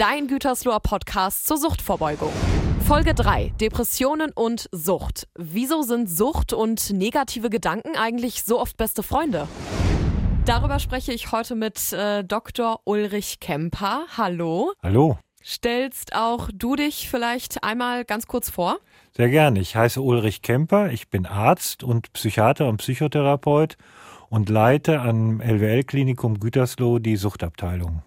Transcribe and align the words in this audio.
dein 0.00 0.28
Gütersloher 0.28 0.80
Podcast 0.80 1.46
zur 1.46 1.58
Suchtvorbeugung. 1.58 2.32
Folge 2.88 3.12
3. 3.12 3.52
Depressionen 3.60 4.32
und 4.34 4.66
Sucht. 4.72 5.28
Wieso 5.36 5.82
sind 5.82 6.08
Sucht 6.08 6.54
und 6.54 6.90
negative 6.90 7.50
Gedanken 7.50 7.98
eigentlich 7.98 8.44
so 8.44 8.58
oft 8.58 8.78
beste 8.78 9.02
Freunde? 9.02 9.46
Darüber 10.46 10.78
spreche 10.78 11.12
ich 11.12 11.32
heute 11.32 11.54
mit 11.54 11.92
äh, 11.92 12.24
Dr. 12.24 12.80
Ulrich 12.84 13.40
Kemper. 13.40 14.06
Hallo. 14.16 14.72
Hallo. 14.82 15.18
Stellst 15.44 16.16
auch 16.16 16.48
du 16.50 16.76
dich 16.76 17.10
vielleicht 17.10 17.62
einmal 17.62 18.06
ganz 18.06 18.26
kurz 18.26 18.48
vor? 18.48 18.78
Sehr 19.14 19.28
gerne. 19.28 19.60
Ich 19.60 19.76
heiße 19.76 20.00
Ulrich 20.00 20.40
Kemper. 20.40 20.90
Ich 20.92 21.10
bin 21.10 21.26
Arzt 21.26 21.84
und 21.84 22.10
Psychiater 22.14 22.68
und 22.68 22.78
Psychotherapeut 22.78 23.76
und 24.30 24.48
leite 24.48 25.02
am 25.02 25.42
LWL-Klinikum 25.42 26.40
Gütersloh 26.40 27.00
die 27.00 27.16
Suchtabteilung. 27.16 28.02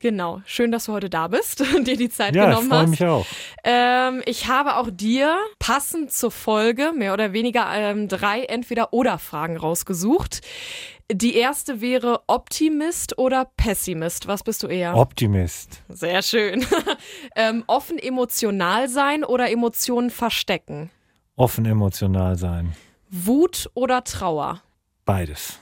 Genau, 0.00 0.40
schön, 0.46 0.72
dass 0.72 0.86
du 0.86 0.92
heute 0.92 1.10
da 1.10 1.28
bist 1.28 1.60
und 1.76 1.86
dir 1.86 1.96
die 1.96 2.08
Zeit 2.08 2.34
ja, 2.34 2.46
genommen 2.46 2.64
ich 2.64 2.68
freue 2.68 2.80
hast. 2.80 2.88
mich 2.90 3.04
auch. 3.04 3.26
Ähm, 3.64 4.22
ich 4.24 4.48
habe 4.48 4.76
auch 4.76 4.88
dir 4.90 5.36
passend 5.58 6.10
zur 6.10 6.30
Folge 6.30 6.92
mehr 6.96 7.12
oder 7.12 7.34
weniger 7.34 7.66
ähm, 7.70 8.08
drei 8.08 8.44
Entweder-Oder-Fragen 8.44 9.58
rausgesucht. 9.58 10.40
Die 11.12 11.34
erste 11.34 11.82
wäre 11.82 12.22
Optimist 12.28 13.18
oder 13.18 13.50
Pessimist. 13.58 14.26
Was 14.26 14.42
bist 14.42 14.62
du 14.62 14.68
eher? 14.68 14.96
Optimist. 14.96 15.82
Sehr 15.90 16.22
schön. 16.22 16.64
ähm, 17.36 17.64
offen 17.66 17.98
emotional 17.98 18.88
sein 18.88 19.22
oder 19.22 19.50
Emotionen 19.50 20.08
verstecken? 20.08 20.90
Offen 21.36 21.66
emotional 21.66 22.38
sein. 22.38 22.74
Wut 23.10 23.68
oder 23.74 24.02
Trauer? 24.04 24.62
Beides. 25.04 25.58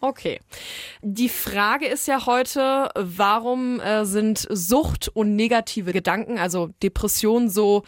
Okay. 0.00 0.38
Die 1.02 1.28
Frage 1.28 1.86
ist 1.86 2.06
ja 2.06 2.24
heute, 2.24 2.88
warum 2.94 3.80
äh, 3.80 4.04
sind 4.04 4.46
Sucht 4.48 5.08
und 5.08 5.34
negative 5.34 5.92
Gedanken, 5.92 6.38
also 6.38 6.70
Depression, 6.84 7.50
so 7.50 7.82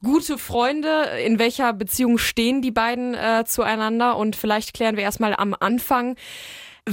gute 0.00 0.38
Freunde? 0.38 1.06
In 1.24 1.40
welcher 1.40 1.72
Beziehung 1.72 2.18
stehen 2.18 2.62
die 2.62 2.70
beiden 2.70 3.14
äh, 3.14 3.44
zueinander? 3.44 4.16
Und 4.16 4.36
vielleicht 4.36 4.72
klären 4.72 4.96
wir 4.96 5.02
erstmal 5.02 5.34
am 5.34 5.52
Anfang, 5.58 6.16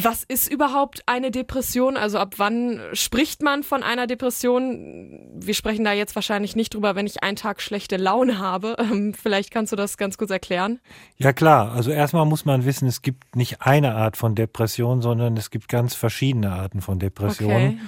was 0.03 0.23
ist 0.23 0.51
überhaupt 0.51 1.03
eine 1.05 1.31
Depression? 1.31 1.95
Also 1.95 2.19
ab 2.19 2.35
wann 2.37 2.81
spricht 2.93 3.41
man 3.41 3.63
von 3.63 3.81
einer 3.81 4.07
Depression? 4.07 5.19
Wir 5.35 5.53
sprechen 5.53 5.85
da 5.85 5.93
jetzt 5.93 6.15
wahrscheinlich 6.15 6.55
nicht 6.55 6.73
drüber, 6.73 6.95
wenn 6.95 7.05
ich 7.05 7.23
einen 7.23 7.37
Tag 7.37 7.61
schlechte 7.61 7.97
Laune 7.97 8.39
habe. 8.39 8.75
Ähm, 8.85 9.15
vielleicht 9.15 9.51
kannst 9.51 9.71
du 9.71 9.75
das 9.75 9.97
ganz 9.97 10.17
kurz 10.17 10.29
erklären. 10.29 10.79
Ja 11.17 11.33
klar, 11.33 11.71
also 11.71 11.89
erstmal 11.89 12.25
muss 12.25 12.45
man 12.45 12.65
wissen, 12.65 12.87
es 12.87 13.01
gibt 13.01 13.35
nicht 13.35 13.61
eine 13.61 13.95
Art 13.95 14.15
von 14.15 14.35
Depression, 14.35 15.01
sondern 15.01 15.35
es 15.37 15.49
gibt 15.49 15.69
ganz 15.69 15.95
verschiedene 15.95 16.51
Arten 16.51 16.81
von 16.81 16.99
Depressionen. 16.99 17.55
Okay. 17.55 17.79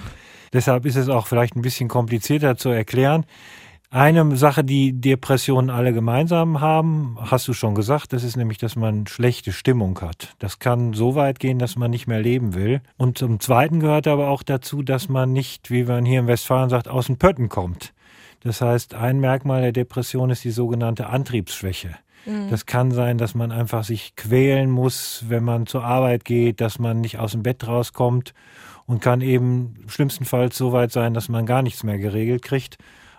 Deshalb 0.52 0.86
ist 0.86 0.96
es 0.96 1.08
auch 1.08 1.26
vielleicht 1.26 1.54
ein 1.54 1.62
bisschen 1.62 1.88
komplizierter 1.88 2.56
zu 2.56 2.70
erklären. 2.70 3.26
Eine 3.90 4.36
Sache, 4.36 4.64
die 4.64 5.00
Depressionen 5.00 5.70
alle 5.70 5.94
gemeinsam 5.94 6.60
haben, 6.60 7.16
hast 7.18 7.48
du 7.48 7.54
schon 7.54 7.74
gesagt, 7.74 8.12
das 8.12 8.22
ist 8.22 8.36
nämlich, 8.36 8.58
dass 8.58 8.76
man 8.76 9.06
schlechte 9.06 9.50
Stimmung 9.50 9.98
hat. 10.02 10.34
Das 10.40 10.58
kann 10.58 10.92
so 10.92 11.14
weit 11.14 11.38
gehen, 11.40 11.58
dass 11.58 11.76
man 11.76 11.90
nicht 11.90 12.06
mehr 12.06 12.20
leben 12.20 12.54
will. 12.54 12.82
Und 12.98 13.16
zum 13.16 13.40
Zweiten 13.40 13.80
gehört 13.80 14.06
aber 14.06 14.28
auch 14.28 14.42
dazu, 14.42 14.82
dass 14.82 15.08
man 15.08 15.32
nicht, 15.32 15.70
wie 15.70 15.84
man 15.84 16.04
hier 16.04 16.20
in 16.20 16.26
Westfalen 16.26 16.68
sagt, 16.68 16.86
aus 16.86 17.06
den 17.06 17.16
Pötten 17.16 17.48
kommt. 17.48 17.94
Das 18.40 18.60
heißt, 18.60 18.94
ein 18.94 19.20
Merkmal 19.20 19.62
der 19.62 19.72
Depression 19.72 20.28
ist 20.28 20.44
die 20.44 20.50
sogenannte 20.50 21.06
Antriebsschwäche. 21.06 21.96
Das 22.50 22.66
kann 22.66 22.90
sein, 22.90 23.16
dass 23.16 23.34
man 23.34 23.52
einfach 23.52 23.84
sich 23.84 24.14
quälen 24.16 24.70
muss, 24.70 25.24
wenn 25.28 25.44
man 25.44 25.66
zur 25.66 25.84
Arbeit 25.84 26.26
geht, 26.26 26.60
dass 26.60 26.78
man 26.78 27.00
nicht 27.00 27.18
aus 27.18 27.32
dem 27.32 27.42
Bett 27.42 27.66
rauskommt 27.66 28.34
und 28.84 29.00
kann 29.00 29.22
eben 29.22 29.76
schlimmstenfalls 29.86 30.58
so 30.58 30.72
weit 30.72 30.92
sein, 30.92 31.14
dass 31.14 31.30
man 31.30 31.46
gar 31.46 31.62
nichts 31.62 31.84
mehr 31.84 31.96
geregelt 31.96 32.42
kriegt. 32.42 32.76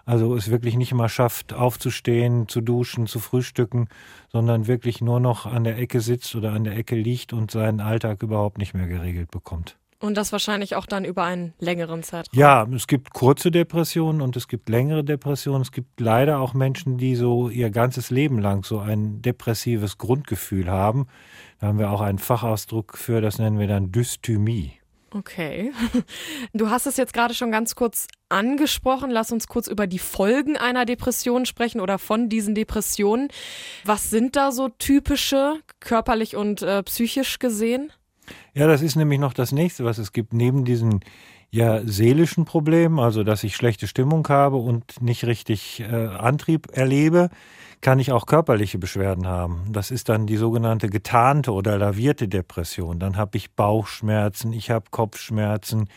Also 0.09 0.35
es 0.35 0.49
wirklich 0.49 0.75
nicht 0.75 0.91
mal 0.95 1.07
schafft, 1.07 1.53
aufzustehen, 1.53 2.47
zu 2.47 2.61
duschen, 2.61 3.05
zu 3.05 3.19
frühstücken, 3.19 3.89
sondern 4.31 4.65
wirklich 4.65 5.01
nur 5.01 5.19
noch 5.19 5.45
an 5.45 5.63
der 5.63 5.77
Ecke 5.77 6.01
sitzt 6.01 6.33
oder 6.35 6.51
an 6.51 6.63
der 6.63 6.75
Ecke 6.75 6.95
liegt 6.95 7.31
und 7.31 7.51
seinen 7.51 7.79
Alltag 7.79 8.23
überhaupt 8.23 8.57
nicht 8.57 8.73
mehr 8.73 8.87
geregelt 8.87 9.29
bekommt. 9.29 9.77
Und 9.99 10.17
das 10.17 10.31
wahrscheinlich 10.31 10.75
auch 10.75 10.87
dann 10.87 11.05
über 11.05 11.25
einen 11.25 11.53
längeren 11.59 12.01
Zeitraum. 12.01 12.39
Ja, 12.39 12.67
es 12.73 12.87
gibt 12.87 13.13
kurze 13.13 13.51
Depressionen 13.51 14.21
und 14.21 14.35
es 14.35 14.47
gibt 14.47 14.67
längere 14.67 15.03
Depressionen. 15.03 15.61
Es 15.61 15.71
gibt 15.71 15.99
leider 15.99 16.39
auch 16.39 16.55
Menschen, 16.55 16.97
die 16.97 17.15
so 17.15 17.47
ihr 17.49 17.69
ganzes 17.69 18.09
Leben 18.09 18.39
lang 18.39 18.63
so 18.63 18.79
ein 18.79 19.21
depressives 19.21 19.99
Grundgefühl 19.99 20.71
haben. 20.71 21.05
Da 21.59 21.67
haben 21.67 21.77
wir 21.77 21.91
auch 21.91 22.01
einen 22.01 22.17
Fachausdruck 22.17 22.97
für, 22.97 23.21
das 23.21 23.37
nennen 23.37 23.59
wir 23.59 23.67
dann 23.67 23.91
Dysthymie. 23.91 24.78
Okay. 25.11 25.71
Du 26.53 26.69
hast 26.69 26.85
es 26.85 26.97
jetzt 26.97 27.13
gerade 27.13 27.33
schon 27.33 27.51
ganz 27.51 27.75
kurz 27.75 28.07
angesprochen. 28.29 29.09
Lass 29.09 29.31
uns 29.31 29.47
kurz 29.47 29.67
über 29.67 29.87
die 29.87 29.99
Folgen 29.99 30.57
einer 30.57 30.85
Depression 30.85 31.45
sprechen 31.45 31.79
oder 31.81 31.99
von 31.99 32.29
diesen 32.29 32.55
Depressionen. 32.55 33.29
Was 33.85 34.09
sind 34.09 34.35
da 34.35 34.51
so 34.51 34.69
typische, 34.69 35.55
körperlich 35.79 36.35
und 36.35 36.61
äh, 36.61 36.83
psychisch 36.83 37.39
gesehen? 37.39 37.91
Ja, 38.53 38.67
das 38.67 38.81
ist 38.81 38.95
nämlich 38.95 39.19
noch 39.19 39.33
das 39.33 39.51
nächste, 39.51 39.85
was 39.85 39.97
es 39.97 40.11
gibt. 40.11 40.33
Neben 40.33 40.65
diesen 40.65 41.01
ja 41.51 41.81
seelischen 41.85 42.45
Problemen, 42.45 42.99
also 42.99 43.23
dass 43.23 43.43
ich 43.43 43.55
schlechte 43.55 43.87
Stimmung 43.87 44.27
habe 44.27 44.57
und 44.57 45.01
nicht 45.01 45.25
richtig 45.25 45.79
äh, 45.79 45.85
Antrieb 45.85 46.67
erlebe, 46.71 47.29
kann 47.81 47.99
ich 47.99 48.11
auch 48.11 48.25
körperliche 48.25 48.77
Beschwerden 48.77 49.27
haben. 49.27 49.71
Das 49.71 49.91
ist 49.91 50.09
dann 50.09 50.27
die 50.27 50.37
sogenannte 50.37 50.89
getarnte 50.89 51.53
oder 51.53 51.77
lavierte 51.77 52.27
Depression. 52.27 52.99
Dann 52.99 53.15
habe 53.15 53.37
ich 53.37 53.51
Bauchschmerzen, 53.55 54.51
ich 54.53 54.69
habe 54.69 54.85
Kopfschmerzen, 54.91 55.87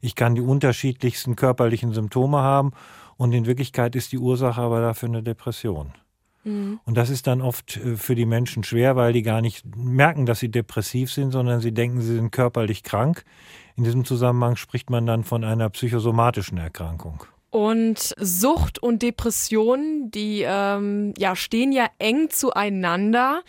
ich 0.00 0.14
kann 0.14 0.34
die 0.34 0.42
unterschiedlichsten 0.42 1.36
körperlichen 1.36 1.92
Symptome 1.92 2.38
haben 2.38 2.72
und 3.16 3.32
in 3.32 3.46
Wirklichkeit 3.46 3.96
ist 3.96 4.12
die 4.12 4.18
Ursache 4.18 4.60
aber 4.60 4.80
dafür 4.80 5.08
eine 5.08 5.22
Depression. 5.22 5.92
Und 6.86 6.96
das 6.96 7.10
ist 7.10 7.26
dann 7.26 7.42
oft 7.42 7.76
äh, 7.76 7.96
für 7.96 8.14
die 8.14 8.24
Menschen 8.24 8.64
schwer, 8.64 8.96
weil 8.96 9.12
die 9.12 9.22
gar 9.22 9.42
nicht 9.42 9.64
merken, 9.76 10.24
dass 10.24 10.38
sie 10.38 10.50
depressiv 10.50 11.12
sind, 11.12 11.32
sondern 11.32 11.60
sie 11.60 11.72
denken, 11.72 12.00
sie 12.00 12.14
sind 12.14 12.30
körperlich 12.30 12.82
krank. 12.82 13.24
In 13.76 13.84
diesem 13.84 14.04
Zusammenhang 14.04 14.56
spricht 14.56 14.88
man 14.88 15.06
dann 15.06 15.24
von 15.24 15.44
einer 15.44 15.68
psychosomatischen 15.68 16.58
Erkrankung. 16.58 17.24
Und 17.50 18.14
Sucht 18.18 18.80
und 18.80 19.02
Depression, 19.02 20.10
die 20.12 20.44
ähm, 20.46 21.14
ja, 21.18 21.34
stehen 21.34 21.72
ja 21.72 21.86
eng 21.98 22.30
zueinander. 22.30 23.42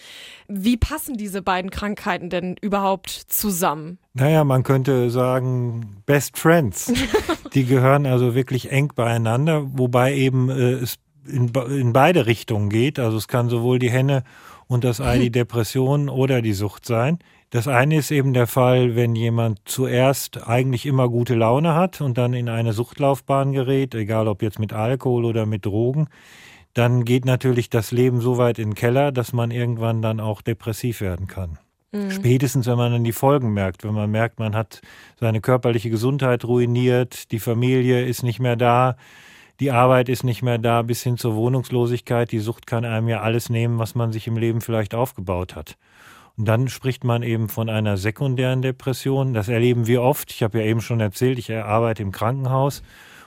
Wie 0.48 0.76
passen 0.76 1.18
diese 1.18 1.44
beiden 1.44 1.70
Krankheiten 1.70 2.32
denn 2.32 2.56
überhaupt 2.62 3.10
zusammen? 3.10 4.00
Naja, 4.14 4.44
man 4.44 4.64
könnte 4.64 5.12
sagen, 5.12 6.02
Best 6.06 6.38
Friends. 6.38 6.92
Die 7.54 7.66
gehören 7.66 8.06
also 8.06 8.34
wirklich 8.34 8.72
eng 8.72 8.94
beieinander, 8.96 9.68
wobei 9.74 10.16
eben 10.16 10.50
äh, 10.50 10.74
es 10.74 10.98
in, 11.28 11.50
in 11.50 11.94
beide 11.94 12.26
Richtungen 12.26 12.70
geht. 12.70 12.98
Also 12.98 13.18
es 13.18 13.28
kann 13.28 13.50
sowohl 13.50 13.78
die 13.78 13.92
Henne 13.92 14.24
und 14.68 14.84
das 14.84 15.02
Ei 15.02 15.20
die 15.20 15.32
Depression 15.32 16.10
oder 16.10 16.42
die 16.42 16.54
Sucht 16.54 16.86
sein. 16.86 17.20
Das 17.52 17.68
eine 17.68 17.98
ist 17.98 18.12
eben 18.12 18.34
der 18.34 18.48
Fall, 18.48 18.96
wenn 18.96 19.14
jemand 19.14 19.60
zuerst 19.66 20.48
eigentlich 20.48 20.86
immer 20.86 21.10
gute 21.10 21.36
Laune 21.36 21.76
hat 21.76 22.00
und 22.00 22.18
dann 22.18 22.34
in 22.34 22.48
eine 22.48 22.72
Suchtlaufbahn 22.72 23.52
gerät, 23.52 23.94
egal 23.94 24.30
ob 24.30 24.42
jetzt 24.42 24.58
mit 24.58 24.72
Alkohol 24.72 25.26
oder 25.26 25.46
mit 25.46 25.66
Drogen, 25.66 26.08
dann 26.74 27.04
geht 27.04 27.26
natürlich 27.26 27.70
das 27.70 27.92
Leben 27.92 28.22
so 28.22 28.38
weit 28.38 28.58
in 28.58 28.70
den 28.70 28.76
Keller, 28.76 29.12
dass 29.12 29.34
man 29.34 29.52
irgendwann 29.52 30.02
dann 30.02 30.22
auch 30.22 30.42
depressiv 30.42 31.02
werden 31.02 31.28
kann. 31.28 31.60
Spätestens, 32.10 32.68
wenn 32.68 32.78
man 32.78 32.94
dann 32.94 33.04
die 33.04 33.12
Folgen 33.12 33.52
merkt, 33.54 33.84
wenn 33.84 33.94
man 33.94 34.10
merkt, 34.10 34.40
man 34.40 34.56
hat 34.56 34.82
seine 35.20 35.42
körperliche 35.42 35.90
Gesundheit 35.90 36.46
ruiniert, 36.46 37.34
die 37.34 37.40
Familie 37.40 38.06
ist 38.06 38.24
nicht 38.24 38.40
mehr 38.40 38.56
da, 38.56 38.96
die 39.60 39.72
Arbeit 39.72 40.08
ist 40.08 40.24
nicht 40.24 40.42
mehr 40.42 40.58
da, 40.58 40.84
bis 40.84 41.04
hin 41.04 41.18
zur 41.18 41.36
Wohnungslosigkeit. 41.36 42.32
Die 42.32 42.40
Sucht 42.40 42.66
kann 42.66 42.86
einem 42.86 43.10
ja 43.10 43.20
alles 43.20 43.50
nehmen, 43.50 43.78
was 43.78 43.94
man 43.94 44.14
sich 44.14 44.26
im 44.26 44.38
Leben 44.38 44.62
vielleicht 44.62 44.96
aufgebaut 44.96 45.56
hat. 45.56 45.78
Und 46.38 46.48
dann 46.48 46.68
spricht 46.70 47.04
man 47.04 47.24
eben 47.24 47.50
von 47.50 47.70
einer 47.70 47.98
sekundären 47.98 48.62
Depression. 48.62 49.34
Das 49.34 49.48
erleben 49.48 49.88
wir 49.88 50.02
oft. 50.02 50.32
Ich 50.32 50.44
habe 50.44 50.60
ja 50.60 50.66
eben 50.66 50.82
schon 50.82 51.00
erzählt, 51.00 51.38
ich 51.38 51.54
arbeite 51.54 52.02
im 52.02 52.12
Krankenhaus. 52.12 52.82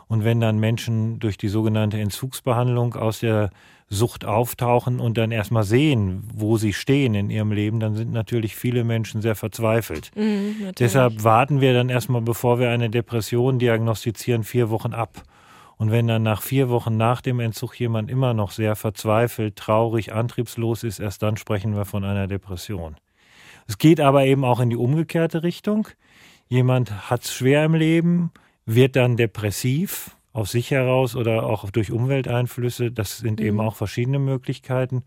Und 0.07 0.25
wenn 0.25 0.41
dann 0.41 0.59
Menschen 0.59 1.19
durch 1.19 1.39
die 1.39 1.49
sogenannte 1.49 1.99
Entzugsbehandlung 1.99 2.95
aus 2.95 3.21
der 3.21 3.51
Sucht 3.89 4.25
auftauchen 4.25 5.01
und 5.01 5.19
dann 5.19 5.31
erstmal 5.31 5.65
sehen, 5.65 6.25
wo 6.35 6.57
sie 6.57 6.73
stehen 6.73 7.15
in 7.15 7.31
ihrem 7.31 7.53
Leben, 7.53 7.81
dann 7.81 7.95
sind 7.95 8.13
natürlich 8.13 8.57
viele 8.57 8.85
Menschen 8.85 9.23
sehr 9.23 9.35
verzweifelt. 9.35 10.11
Mhm. 10.17 10.73
Deshalb 10.79 11.23
warten 11.23 11.61
wir 11.61 11.75
dann 11.75 11.89
erstmal, 11.89 12.23
bevor 12.23 12.59
wir 12.59 12.71
eine 12.71 12.91
Depression 12.91 13.59
diagnostizieren, 13.59 14.43
vier 14.43 14.71
Wochen 14.71 14.93
ab. 14.93 15.23
Und 15.77 15.91
wenn 15.91 16.07
dann 16.07 16.23
nach 16.23 16.43
vier 16.43 16.69
Wochen 16.69 16.97
nach 16.97 17.21
dem 17.21 17.41
Entzug 17.41 17.79
jemand 17.79 18.11
immer 18.11 18.35
noch 18.35 18.51
sehr 18.53 18.77
verzweifelt, 18.77 19.57
traurig, 19.57 20.13
antriebslos 20.13 20.85
ist, 20.85 21.01
erst 21.01 21.23
dann 21.23 21.37
sprechen 21.37 21.75
wir 21.75 21.85
von 21.85 22.05
einer 22.05 22.27
Depression. 22.27 22.97
Es 23.67 23.79
geht 23.79 24.01
aber 24.01 24.25
eben 24.25 24.45
auch 24.45 24.61
in 24.61 24.71
die 24.71 24.77
umgekehrte 24.77 25.43
Richtung. 25.43 25.89
Jemand 26.49 27.11
hat 27.11 27.25
es 27.25 27.35
schwer 27.35 27.65
im 27.65 27.75
Leben, 27.75 28.31
wird 28.67 28.97
dann 28.97 29.17
depressiv, 29.17 30.17
aus 30.33 30.51
sich 30.51 30.71
heraus 30.71 31.17
oder 31.17 31.45
auch 31.45 31.71
durch 31.71 31.93
Umwelteinflüsse. 31.93 32.91
Das 32.91 33.19
sind 33.19 33.41
eben 33.41 33.61
auch 33.61 33.77
verschiedene 33.77 34.19
Möglichkeiten. 34.19 35.05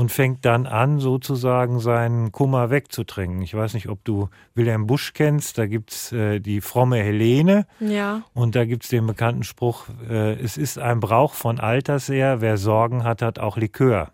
Und 0.00 0.10
fängt 0.10 0.46
dann 0.46 0.66
an, 0.66 0.98
sozusagen 0.98 1.78
seinen 1.78 2.32
Kummer 2.32 2.70
wegzutrinken. 2.70 3.42
Ich 3.42 3.52
weiß 3.54 3.74
nicht, 3.74 3.90
ob 3.90 4.02
du 4.02 4.30
Wilhelm 4.54 4.86
Busch 4.86 5.12
kennst, 5.12 5.58
da 5.58 5.66
gibt's 5.66 6.10
äh, 6.10 6.40
die 6.40 6.62
fromme 6.62 6.96
Helene 6.96 7.66
Ja. 7.80 8.22
und 8.32 8.56
da 8.56 8.64
gibt's 8.64 8.88
den 8.88 9.06
bekannten 9.06 9.42
Spruch, 9.44 9.84
äh, 10.08 10.32
es 10.40 10.56
ist 10.56 10.78
ein 10.78 11.00
Brauch 11.00 11.34
von 11.34 11.60
Alters 11.60 12.08
her, 12.08 12.40
wer 12.40 12.56
Sorgen 12.56 13.04
hat, 13.04 13.20
hat 13.20 13.38
auch 13.38 13.58
Likör. 13.58 14.10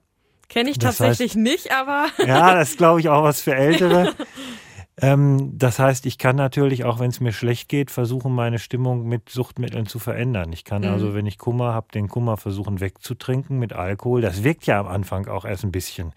Kenne 0.48 0.70
ich 0.70 0.78
Das 0.78 0.98
tatsächlich 0.98 1.36
nicht, 1.36 1.70
aber 1.70 2.06
Ja, 2.26 2.54
das 2.54 2.70
ist, 2.70 2.78
glaube 2.78 2.98
ich, 2.98 3.08
auch 3.08 3.22
was 3.22 3.40
für 3.40 3.54
Ältere. 3.54 4.12
ähm, 5.02 5.52
das 5.58 5.78
heißt, 5.78 6.06
ich 6.06 6.16
kann 6.16 6.36
natürlich, 6.36 6.84
auch 6.84 6.98
wenn 7.00 7.10
es 7.10 7.20
mir 7.20 7.32
schlecht 7.32 7.68
geht, 7.68 7.90
versuchen, 7.90 8.32
meine 8.34 8.58
Stimmung 8.58 9.06
mit 9.06 9.28
Suchtmitteln 9.28 9.86
zu 9.86 9.98
verändern. 9.98 10.52
Ich 10.52 10.64
kann 10.64 10.82
Mhm. 10.82 10.88
also, 10.88 11.14
wenn 11.14 11.26
ich 11.26 11.36
Kummer 11.38 11.74
habe, 11.74 11.88
den 11.92 12.08
Kummer 12.08 12.36
versuchen 12.38 12.80
wegzutrinken 12.80 13.58
mit 13.58 13.74
Alkohol. 13.74 14.22
Das 14.22 14.42
wirkt 14.42 14.66
ja 14.66 14.80
am 14.80 14.86
Anfang 14.86 15.26
auch 15.28 15.44
erst 15.44 15.64
ein 15.64 15.72
bisschen. 15.72 16.12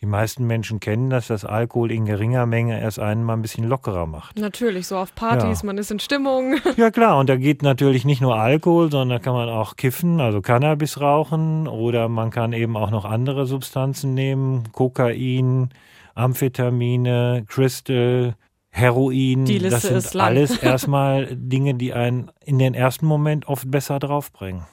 Die 0.00 0.06
meisten 0.06 0.46
Menschen 0.46 0.80
kennen 0.80 1.08
das, 1.08 1.28
dass 1.28 1.44
Alkohol 1.46 1.90
in 1.90 2.04
geringer 2.04 2.44
Menge 2.44 2.78
erst 2.78 2.98
einen 2.98 3.22
mal 3.24 3.34
ein 3.34 3.40
bisschen 3.42 3.64
lockerer 3.64 4.06
macht. 4.06 4.38
natürlich 4.38 4.86
so 4.88 4.96
auf 4.98 5.14
Partys, 5.14 5.62
Ja. 5.62 5.66
man 5.66 5.78
ist 5.78 5.90
in 5.92 6.00
Stimmung. 6.00 6.56
Ja 6.76 6.90
klar, 6.90 7.18
und 7.18 7.28
da 7.30 7.36
geht 7.36 7.62
natürlich 7.62 8.04
nicht 8.04 8.20
nur 8.20 8.34
Alkohol, 8.36 8.90
sondern 8.90 9.10
da 9.10 9.18
kann 9.22 9.32
man 9.34 9.48
auch 9.48 9.76
kiffen, 9.76 10.20
also 10.20 10.42
Cannabis 10.42 11.00
rauchen 11.00 11.68
oder 11.68 12.08
man 12.08 12.30
kann 12.30 12.52
eben 12.52 12.76
auch 12.76 12.90
noch 12.90 13.04
andere 13.04 13.46
Substanzen 13.46 14.12
nehmen, 14.12 14.64
Kokain, 14.72 15.70
Amphetamine, 16.14 17.44
Crystal, 17.48 18.34
Heroin. 18.70 19.44
Die 19.44 19.58
Liste 19.58 19.70
das 19.70 19.82
sind 19.82 19.96
ist 19.96 20.14
lang. 20.14 20.26
alles 20.26 20.58
erstmal 20.62 21.28
Dinge, 21.36 21.74
die 21.74 21.92
einen 21.92 22.30
in 22.44 22.58
den 22.58 22.74
ersten 22.74 23.06
Moment 23.06 23.46
oft 23.46 23.70
besser 23.70 23.98
draufbringen. 23.98 24.66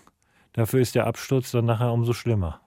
Dafür 0.53 0.81
ist 0.81 0.95
der 0.95 1.07
Absturz 1.07 1.51
dann 1.51 1.65
nachher 1.65 1.93
umso 1.93 2.11
schlimmer. 2.13 2.59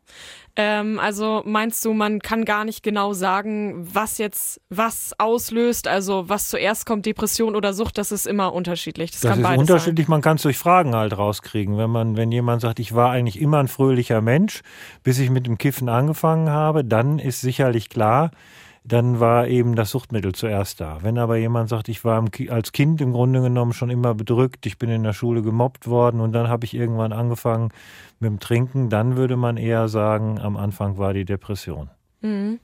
Ähm, 0.57 1.01
also 1.01 1.43
meinst 1.45 1.85
du, 1.85 1.93
man 1.93 2.21
kann 2.21 2.45
gar 2.45 2.65
nicht 2.65 2.85
genau 2.85 3.13
sagen, 3.13 3.87
was 3.93 4.19
jetzt 4.19 4.61
was 4.71 5.13
auslöst, 5.19 5.89
also 5.89 6.29
was 6.29 6.49
zuerst 6.49 6.87
kommt, 6.87 7.05
Depression 7.05 7.57
oder 7.57 7.75
Sucht, 7.75 7.99
das 7.99 8.13
ist 8.13 8.27
immer 8.27 8.53
unterschiedlich. 8.53 9.11
Das, 9.11 9.21
Das 9.23 9.33
kann 9.33 9.45
ist 9.45 9.59
unterschiedlich, 9.59 10.07
man 10.07 10.23
kann 10.23 10.37
es 10.37 10.43
durch 10.43 10.57
Fragen 10.57 10.95
halt 10.95 11.19
rauskriegen. 11.19 11.77
Wenn 11.77 11.91
man, 11.91 12.17
wenn 12.17 12.31
jemand 12.31 12.63
sagt, 12.63 12.79
ich 12.79 12.95
war 12.95 13.11
eigentlich 13.11 13.41
immer 13.41 13.59
ein 13.59 13.69
fröhlicher 13.69 14.21
Mensch, 14.21 14.63
bis 15.03 15.19
ich 15.19 15.29
mit 15.29 15.47
dem 15.47 15.59
Kiffen 15.59 15.89
angefangen 15.89 16.49
habe, 16.49 16.85
dann 16.85 17.19
ist 17.19 17.41
sicherlich 17.41 17.89
klar, 17.89 18.31
dann 18.85 19.19
war 19.19 19.49
eben 19.49 19.75
das 19.75 19.91
Suchtmittel 19.91 20.35
zuerst 20.35 20.81
da. 20.81 20.99
Wenn 21.01 21.19
aber 21.19 21.37
jemand 21.37 21.71
sagt, 21.71 21.89
ich 21.89 22.05
war 22.05 22.23
als 22.51 22.73
Kind 22.73 23.01
im 23.01 23.13
Grunde 23.13 23.41
genommen 23.41 23.73
schon 23.73 23.89
immer 23.89 24.15
bedrückt, 24.15 24.67
ich 24.67 24.79
bin 24.79 24.91
in 24.91 25.03
der 25.03 25.15
Schule 25.15 25.41
gemobbt 25.41 25.87
worden 25.89 26.21
und 26.21 26.33
dann 26.33 26.49
habe 26.49 26.67
ich 26.67 26.75
irgendwann 26.75 27.13
angefangen 27.13 27.71
mit 28.21 28.31
dem 28.31 28.41
Trinken, 28.41 28.91
dann 28.91 29.17
würde 29.17 29.37
man 29.37 29.57
eher 29.57 29.89
sagen, 29.89 30.39
am 30.39 30.59
Anfang 30.59 30.99
war 30.99 31.15
die 31.15 31.25
Depression. 31.25 31.89
Mhm. 32.21 32.61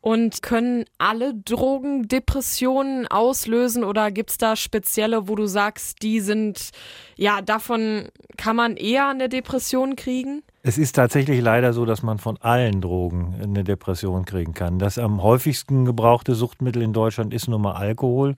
Und 0.00 0.42
können 0.42 0.84
alle 0.98 1.34
Drogen 1.34 2.06
Depressionen 2.06 3.08
auslösen 3.08 3.82
oder 3.82 4.12
gibt's 4.12 4.38
da 4.38 4.54
spezielle, 4.54 5.28
wo 5.28 5.34
du 5.34 5.46
sagst, 5.46 6.02
die 6.02 6.20
sind, 6.20 6.70
ja, 7.16 7.40
davon 7.40 8.08
kann 8.36 8.54
man 8.54 8.76
eher 8.76 9.08
eine 9.08 9.28
Depression 9.28 9.96
kriegen? 9.96 10.42
Es 10.66 10.78
ist 10.78 10.96
tatsächlich 10.96 11.42
leider 11.42 11.74
so, 11.74 11.84
dass 11.84 12.02
man 12.02 12.18
von 12.18 12.38
allen 12.38 12.80
Drogen 12.80 13.34
eine 13.42 13.64
Depression 13.64 14.24
kriegen 14.24 14.54
kann. 14.54 14.78
Das 14.78 14.96
am 14.96 15.22
häufigsten 15.22 15.84
gebrauchte 15.84 16.34
Suchtmittel 16.34 16.80
in 16.80 16.94
Deutschland 16.94 17.34
ist 17.34 17.48
nun 17.48 17.60
mal 17.60 17.74
Alkohol. 17.74 18.34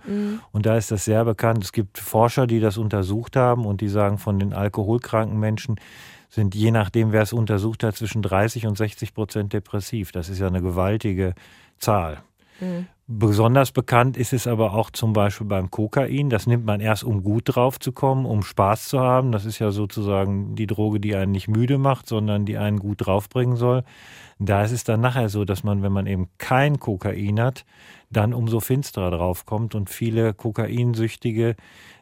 Und 0.50 0.66
da 0.66 0.76
ist 0.76 0.90
das 0.90 1.04
sehr 1.04 1.24
bekannt. 1.24 1.62
Es 1.62 1.70
gibt 1.70 1.98
Forscher, 1.98 2.48
die 2.48 2.58
das 2.58 2.78
untersucht 2.78 3.36
haben 3.36 3.64
und 3.64 3.80
die 3.80 3.86
sagen, 3.86 4.18
von 4.18 4.40
den 4.40 4.52
alkoholkranken 4.52 5.38
Menschen 5.38 5.76
sind 6.28 6.56
je 6.56 6.72
nachdem, 6.72 7.12
wer 7.12 7.22
es 7.22 7.32
untersucht 7.32 7.84
hat, 7.84 7.94
zwischen 7.94 8.22
30 8.22 8.66
und 8.66 8.76
60 8.76 9.14
Prozent 9.14 9.52
depressiv. 9.52 10.10
Das 10.10 10.28
ist 10.28 10.40
ja 10.40 10.48
eine 10.48 10.62
gewaltige 10.62 11.32
Zahl. 11.78 12.18
Besonders 13.08 13.70
bekannt 13.70 14.16
ist 14.16 14.32
es 14.32 14.48
aber 14.48 14.74
auch 14.74 14.90
zum 14.90 15.12
Beispiel 15.12 15.46
beim 15.46 15.70
Kokain. 15.70 16.28
Das 16.28 16.48
nimmt 16.48 16.64
man 16.64 16.80
erst, 16.80 17.04
um 17.04 17.22
gut 17.22 17.54
drauf 17.54 17.78
zu 17.78 17.92
kommen, 17.92 18.26
um 18.26 18.42
Spaß 18.42 18.88
zu 18.88 18.98
haben. 18.98 19.30
Das 19.30 19.44
ist 19.44 19.60
ja 19.60 19.70
sozusagen 19.70 20.56
die 20.56 20.66
Droge, 20.66 20.98
die 20.98 21.14
einen 21.14 21.30
nicht 21.30 21.46
müde 21.46 21.78
macht, 21.78 22.08
sondern 22.08 22.46
die 22.46 22.58
einen 22.58 22.80
gut 22.80 23.06
draufbringen 23.06 23.54
soll. 23.54 23.84
Da 24.40 24.64
ist 24.64 24.72
es 24.72 24.82
dann 24.82 25.00
nachher 25.00 25.28
so, 25.28 25.44
dass 25.44 25.62
man, 25.62 25.82
wenn 25.82 25.92
man 25.92 26.08
eben 26.08 26.30
kein 26.38 26.80
Kokain 26.80 27.40
hat, 27.40 27.64
dann 28.10 28.34
umso 28.34 28.58
finsterer 28.58 29.12
draufkommt. 29.12 29.76
Und 29.76 29.88
viele 29.88 30.34
Kokainsüchtige 30.34 31.54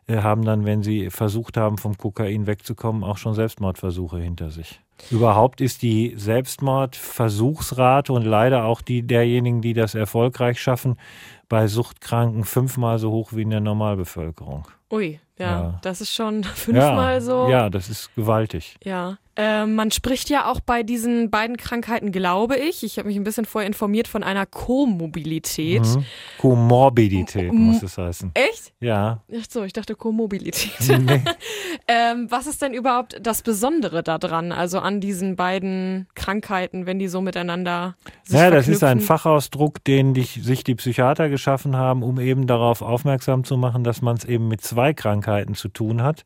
haben 0.08 0.44
dann, 0.44 0.64
wenn 0.64 0.82
sie 0.82 1.10
versucht 1.10 1.56
haben, 1.56 1.78
vom 1.78 1.96
Kokain 1.96 2.46
wegzukommen, 2.46 3.02
auch 3.04 3.16
schon 3.16 3.34
Selbstmordversuche 3.34 4.18
hinter 4.18 4.50
sich. 4.50 4.80
Überhaupt 5.10 5.60
ist 5.60 5.82
die 5.82 6.14
Selbstmordversuchsrate 6.16 8.12
und 8.12 8.24
leider 8.24 8.64
auch 8.64 8.80
die 8.80 9.02
derjenigen, 9.06 9.60
die 9.60 9.72
das 9.72 9.94
erfolgreich 9.94 10.60
schaffen, 10.60 10.96
bei 11.48 11.66
Suchtkranken 11.66 12.44
fünfmal 12.44 12.98
so 12.98 13.10
hoch 13.10 13.32
wie 13.32 13.42
in 13.42 13.50
der 13.50 13.60
Normalbevölkerung. 13.60 14.66
Ui, 14.90 15.20
ja, 15.38 15.46
Ja. 15.60 15.78
das 15.82 16.00
ist 16.00 16.14
schon 16.14 16.44
fünfmal 16.54 17.14
ja, 17.14 17.20
so. 17.20 17.48
Ja, 17.48 17.70
das 17.70 17.88
ist 17.88 18.14
gewaltig. 18.14 18.76
Ja, 18.84 19.18
äh, 19.36 19.66
man 19.66 19.90
spricht 19.90 20.30
ja 20.30 20.50
auch 20.50 20.60
bei 20.60 20.82
diesen 20.82 21.30
beiden 21.30 21.56
Krankheiten, 21.56 22.12
glaube 22.12 22.56
ich, 22.56 22.84
ich 22.84 22.98
habe 22.98 23.08
mich 23.08 23.16
ein 23.16 23.24
bisschen 23.24 23.44
vorher 23.44 23.66
informiert, 23.66 24.06
von 24.08 24.22
einer 24.22 24.46
Komobilität. 24.46 25.82
Mhm. 25.82 26.04
Komorbidität 26.38 27.48
M- 27.50 27.56
muss 27.56 27.82
es 27.82 27.98
heißen. 27.98 28.30
Echt? 28.34 28.72
Ja. 28.80 29.22
Ach 29.32 29.44
so, 29.48 29.64
ich 29.64 29.72
dachte 29.72 29.94
Komobilität. 29.94 30.70
Nee. 31.04 31.22
ähm, 31.88 32.26
was 32.30 32.46
ist 32.46 32.62
denn 32.62 32.72
überhaupt 32.72 33.18
das 33.20 33.42
Besondere 33.42 34.02
daran, 34.02 34.52
also 34.52 34.78
an 34.78 35.00
diesen 35.00 35.36
beiden 35.36 36.06
Krankheiten, 36.14 36.86
wenn 36.86 36.98
die 36.98 37.08
so 37.08 37.20
miteinander 37.20 37.96
sich 38.22 38.38
Ja, 38.38 38.50
das 38.50 38.68
ist 38.68 38.82
ein 38.84 39.00
verknüpfen? 39.00 39.06
Fachausdruck, 39.06 39.84
den 39.84 40.14
dich, 40.14 40.40
sich 40.42 40.64
die 40.64 40.74
Psychiater 40.76 41.28
geschaffen 41.28 41.76
haben, 41.76 42.02
um 42.02 42.20
eben 42.20 42.46
darauf 42.46 42.80
aufmerksam 42.82 43.44
zu 43.44 43.56
machen, 43.56 43.84
dass 43.84 44.02
man 44.02 44.16
es 44.16 44.24
eben 44.24 44.48
mit 44.48 44.60
zwei 44.62 44.94
Krankheiten 44.94 45.54
zu 45.54 45.68
tun 45.68 46.02
hat 46.02 46.24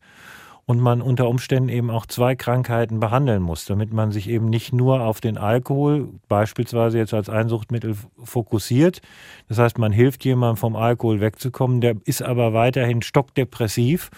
und 0.69 0.79
man 0.79 1.01
unter 1.01 1.27
Umständen 1.27 1.67
eben 1.67 1.89
auch 1.89 2.05
zwei 2.05 2.35
Krankheiten 2.35 2.99
behandeln 2.99 3.41
muss, 3.41 3.65
damit 3.65 3.91
man 3.91 4.11
sich 4.11 4.29
eben 4.29 4.45
nicht 4.51 4.71
nur 4.71 5.01
auf 5.01 5.19
den 5.19 5.35
Alkohol 5.35 6.09
beispielsweise 6.27 6.99
jetzt 6.99 7.15
als 7.15 7.27
Einsuchtmittel 7.27 7.95
fokussiert. 8.23 9.01
Das 9.47 9.57
heißt, 9.57 9.79
man 9.79 9.91
hilft 9.91 10.23
jemandem 10.25 10.57
vom 10.57 10.75
Alkohol 10.75 11.21
wegzukommen, 11.21 11.81
der 11.81 11.95
ist 12.05 12.21
aber 12.21 12.53
weiterhin 12.53 13.01
stockdepressiv 13.01 14.11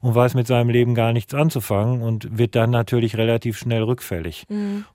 und 0.00 0.14
weiß 0.14 0.34
mit 0.34 0.46
seinem 0.46 0.70
Leben 0.70 0.94
gar 0.94 1.12
nichts 1.12 1.34
anzufangen 1.34 2.02
und 2.02 2.38
wird 2.38 2.54
dann 2.54 2.70
natürlich 2.70 3.16
relativ 3.16 3.58
schnell 3.58 3.82
rückfällig. 3.82 4.46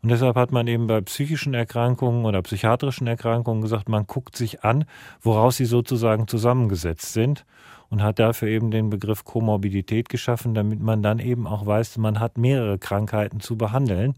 Und 0.02 0.10
deshalb 0.10 0.36
hat 0.36 0.52
man 0.52 0.68
eben 0.68 0.88
bei 0.88 1.02
psychischen 1.02 1.54
Erkrankungen 1.54 2.26
oder 2.26 2.42
psychiatrischen 2.42 3.08
Erkrankungen 3.08 3.62
gesagt, 3.62 3.90
man 3.90 4.08
guckt 4.08 4.36
sich 4.36 4.64
an, 4.64 4.86
woraus 5.22 5.58
sie 5.58 5.66
sozusagen 5.66 6.28
zusammengesetzt 6.28 7.14
sind 7.14 7.46
und 7.90 8.02
hat 8.02 8.20
dafür 8.20 8.48
eben 8.48 8.72
den 8.72 8.90
Begriff 8.90 9.24
Komorbidität 9.24 10.10
geschaffen, 10.10 10.54
damit 10.54 10.80
man 10.80 11.04
dann 11.04 11.20
eben 11.20 11.46
auch 11.46 11.66
weiß, 11.66 11.98
man 11.98 12.20
hat 12.20 12.38
mehrere 12.38 12.80
Krankheiten 12.80 13.40
zu 13.40 13.58
behandeln. 13.58 14.16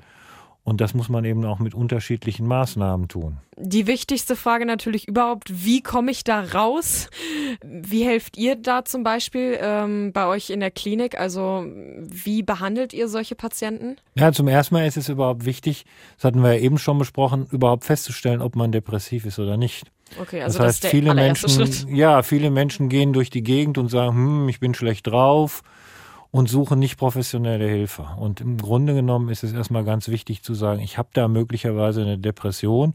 Und 0.65 0.81
das 0.81 0.95
muss 0.95 1.09
man 1.09 1.23
eben 1.25 1.45
auch 1.45 1.59
mit 1.59 1.75
unterschiedlichen 1.75 2.47
Maßnahmen 2.47 3.07
tun. 3.07 3.37
Die 3.55 3.85
wichtigste 3.85 4.35
Frage 4.35 4.65
natürlich 4.65 5.07
überhaupt, 5.07 5.63
wie 5.63 5.83
komme 5.83 6.09
ich 6.09 6.23
da 6.23 6.41
raus? 6.41 7.07
Wie 7.63 8.03
helft 8.03 8.35
ihr 8.35 8.55
da 8.55 8.83
zum 8.83 9.03
Beispiel 9.03 9.59
ähm, 9.61 10.11
bei 10.11 10.25
euch 10.25 10.49
in 10.49 10.61
der 10.61 10.71
Klinik? 10.71 11.19
Also 11.19 11.63
wie 11.67 12.41
behandelt 12.41 12.93
ihr 12.93 13.07
solche 13.07 13.35
Patienten? 13.35 13.97
Ja, 14.15 14.31
zum 14.31 14.47
ersten 14.47 14.73
Mal 14.73 14.87
ist 14.87 14.97
es 14.97 15.07
überhaupt 15.07 15.45
wichtig, 15.45 15.85
das 16.15 16.23
hatten 16.23 16.41
wir 16.41 16.55
ja 16.55 16.59
eben 16.59 16.79
schon 16.79 16.97
besprochen, 16.97 17.45
überhaupt 17.51 17.85
festzustellen, 17.85 18.41
ob 18.41 18.55
man 18.55 18.71
depressiv 18.71 19.25
ist 19.25 19.37
oder 19.37 19.57
nicht. 19.57 19.85
Okay, 20.19 20.41
also 20.41 20.57
das 20.57 20.57
das, 20.57 20.65
heißt, 20.65 20.75
ist 20.77 20.83
der 20.85 20.89
viele 20.89 21.13
Menschen, 21.13 21.49
Schritt. 21.49 21.85
ja, 21.89 22.23
viele 22.23 22.49
Menschen 22.49 22.89
gehen 22.89 23.13
durch 23.13 23.29
die 23.29 23.43
Gegend 23.43 23.77
und 23.77 23.89
sagen, 23.89 24.15
hm, 24.15 24.49
ich 24.49 24.59
bin 24.59 24.73
schlecht 24.73 25.05
drauf 25.05 25.61
und 26.35 26.49
suchen 26.49 26.79
nicht 26.79 26.97
professionelle 26.97 27.65
Hilfe. 27.65 28.05
Und 28.17 28.41
im 28.41 28.57
Grunde 28.57 28.93
genommen 28.93 29.29
ist 29.29 29.45
es 29.45 29.53
erstmal 29.53 29.85
ganz 29.85 30.09
wichtig 30.09 30.43
zu 30.43 30.53
sagen, 30.53 30.81
ich 30.81 30.97
habe 30.97 31.07
da 31.13 31.29
möglicherweise 31.29 32.01
eine 32.01 32.17
Depression 32.17 32.93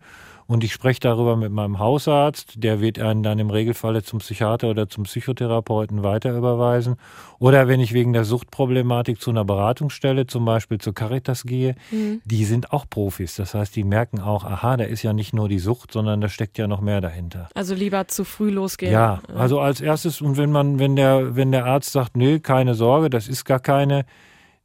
und 0.50 0.64
ich 0.64 0.72
spreche 0.72 0.98
darüber 0.98 1.36
mit 1.36 1.52
meinem 1.52 1.78
Hausarzt, 1.78 2.54
der 2.56 2.80
wird 2.80 2.98
einen 2.98 3.22
dann 3.22 3.38
im 3.38 3.50
Regelfalle 3.50 4.02
zum 4.02 4.18
Psychiater 4.18 4.68
oder 4.68 4.88
zum 4.88 5.04
Psychotherapeuten 5.04 6.02
weiter 6.02 6.36
überweisen. 6.36 6.96
Oder 7.38 7.68
wenn 7.68 7.78
ich 7.78 7.92
wegen 7.92 8.12
der 8.12 8.24
Suchtproblematik 8.24 9.20
zu 9.20 9.30
einer 9.30 9.44
Beratungsstelle, 9.44 10.26
zum 10.26 10.44
Beispiel 10.44 10.78
zur 10.78 10.92
Caritas 10.92 11.44
gehe, 11.44 11.76
die 12.24 12.44
sind 12.44 12.72
auch 12.72 12.84
Profis. 12.90 13.36
Das 13.36 13.54
heißt, 13.54 13.76
die 13.76 13.84
merken 13.84 14.18
auch, 14.18 14.42
aha, 14.42 14.76
da 14.76 14.82
ist 14.82 15.04
ja 15.04 15.12
nicht 15.12 15.32
nur 15.32 15.48
die 15.48 15.60
Sucht, 15.60 15.92
sondern 15.92 16.20
da 16.20 16.28
steckt 16.28 16.58
ja 16.58 16.66
noch 16.66 16.80
mehr 16.80 17.00
dahinter. 17.00 17.48
Also 17.54 17.76
lieber 17.76 18.08
zu 18.08 18.24
früh 18.24 18.50
losgehen. 18.50 18.92
Ja, 18.92 19.20
also 19.36 19.60
als 19.60 19.80
erstes, 19.80 20.20
und 20.20 20.36
wenn 20.36 20.50
man, 20.50 20.80
wenn 20.80 20.96
der, 20.96 21.36
wenn 21.36 21.52
der 21.52 21.64
Arzt 21.64 21.92
sagt, 21.92 22.16
nö, 22.16 22.40
keine 22.40 22.74
Sorge, 22.74 23.08
das 23.08 23.28
ist 23.28 23.44
gar 23.44 23.60
keine 23.60 24.04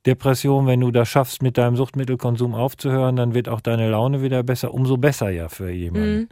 Depression, 0.06 0.68
wenn 0.68 0.82
du 0.82 0.92
das 0.92 1.10
schaffst, 1.10 1.42
mit 1.42 1.58
deinem 1.58 1.76
Suchtmittelkonsum 1.76 2.54
aufzuhören, 2.54 3.16
dann 3.16 3.34
wird 3.34 3.50
auch 3.50 3.62
deine 3.62 3.90
Laune 3.90 4.22
wieder 4.22 4.44
besser, 4.44 4.74
umso 4.74 4.98
besser 4.98 5.30
ja 5.30 5.50
für 5.50 5.72
jemanden. 5.72 6.18
Mhm. 6.18 6.28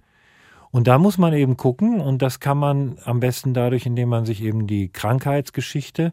Und 0.71 0.87
da 0.87 0.97
muss 0.97 1.17
man 1.17 1.33
eben 1.33 1.55
gucken, 1.55 2.01
und 2.01 2.21
das 2.21 2.39
kann 2.39 2.57
man 2.57 2.97
am 3.05 3.19
besten 3.19 3.53
dadurch, 3.53 3.85
indem 3.85 4.09
man 4.09 4.25
sich 4.25 4.41
eben 4.43 4.65
die 4.65 4.89
Krankheitsgeschichte, 4.89 6.11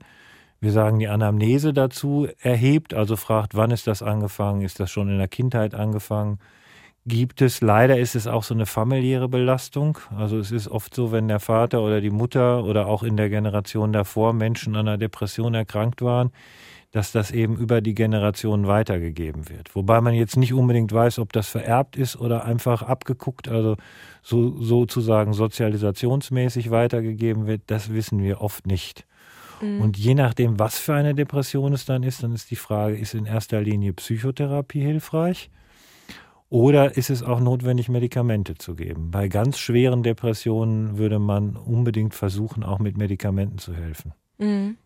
wir 0.61 0.73
sagen 0.73 0.99
die 0.99 1.09
Anamnese 1.09 1.73
dazu, 1.73 2.29
erhebt, 2.39 2.93
also 2.93 3.17
fragt, 3.17 3.55
wann 3.55 3.71
ist 3.71 3.87
das 3.87 4.03
angefangen, 4.03 4.61
ist 4.61 4.79
das 4.79 4.91
schon 4.91 5.09
in 5.09 5.17
der 5.17 5.29
Kindheit 5.29 5.75
angefangen, 5.75 6.39
gibt 7.07 7.41
es. 7.41 7.63
Leider 7.63 7.99
ist 7.99 8.15
es 8.15 8.27
auch 8.27 8.43
so 8.43 8.53
eine 8.53 8.67
familiäre 8.67 9.29
Belastung. 9.29 9.99
Also 10.15 10.39
es 10.39 10.53
ist 10.53 10.69
oft 10.69 10.95
so, 10.95 11.13
wenn 11.13 11.29
der 11.29 11.41
Vater 11.41 11.81
oder 11.81 12.03
die 12.03 12.11
Mutter 12.11 12.63
oder 12.65 12.87
auch 12.87 13.03
in 13.03 13.17
der 13.17 13.31
Generation 13.31 13.95
davor 13.95 14.35
Menschen 14.35 14.77
an 14.77 14.89
einer 14.89 14.99
Depression 14.99 15.55
erkrankt 15.55 16.03
waren, 16.03 16.31
dass 16.91 17.13
das 17.13 17.31
eben 17.31 17.57
über 17.57 17.81
die 17.81 17.95
Generationen 17.95 18.67
weitergegeben 18.67 19.49
wird. 19.49 19.75
Wobei 19.77 20.01
man 20.01 20.15
jetzt 20.15 20.37
nicht 20.37 20.53
unbedingt 20.53 20.93
weiß, 20.93 21.19
ob 21.19 21.33
das 21.33 21.49
vererbt 21.49 21.97
ist 21.97 22.17
oder 22.17 22.45
einfach 22.45 22.83
abgeguckt, 22.83 23.49
also 23.49 23.77
so, 24.23 24.61
sozusagen 24.61 25.33
sozialisationsmäßig 25.33 26.71
weitergegeben 26.71 27.47
wird, 27.47 27.63
das 27.67 27.93
wissen 27.93 28.23
wir 28.23 28.41
oft 28.41 28.67
nicht. 28.67 29.07
Mhm. 29.61 29.81
Und 29.81 29.99
je 29.99 30.15
nachdem, 30.15 30.59
was 30.59 30.79
für 30.79 30.95
eine 30.95 31.15
Depression 31.15 31.73
es 31.73 31.85
dann 31.85 32.03
ist, 32.03 32.23
dann 32.23 32.33
ist 32.33 32.51
die 32.51 32.57
Frage, 32.57 32.97
ist 32.97 33.15
in 33.15 33.27
erster 33.27 33.61
Linie 33.61 33.93
Psychotherapie 33.93 34.81
hilfreich? 34.81 35.51
Oder 36.49 36.97
ist 36.97 37.11
es 37.11 37.23
auch 37.23 37.39
notwendig, 37.39 37.89
Medikamente 37.89 38.57
zu 38.57 38.75
geben? 38.75 39.13
Bei 39.13 39.29
ganz 39.29 39.61
schweren 39.61 40.03
Depressionen 40.03 40.99
würde 40.99 41.21
man 41.21 41.55
unbedingt 41.57 42.13
versuchen, 42.13 42.65
auch 42.65 42.81
mit 42.81 42.97
Medikamenten 42.97 43.59
zu 43.59 43.73
helfen. 43.73 44.13
Mhm. 44.39 44.77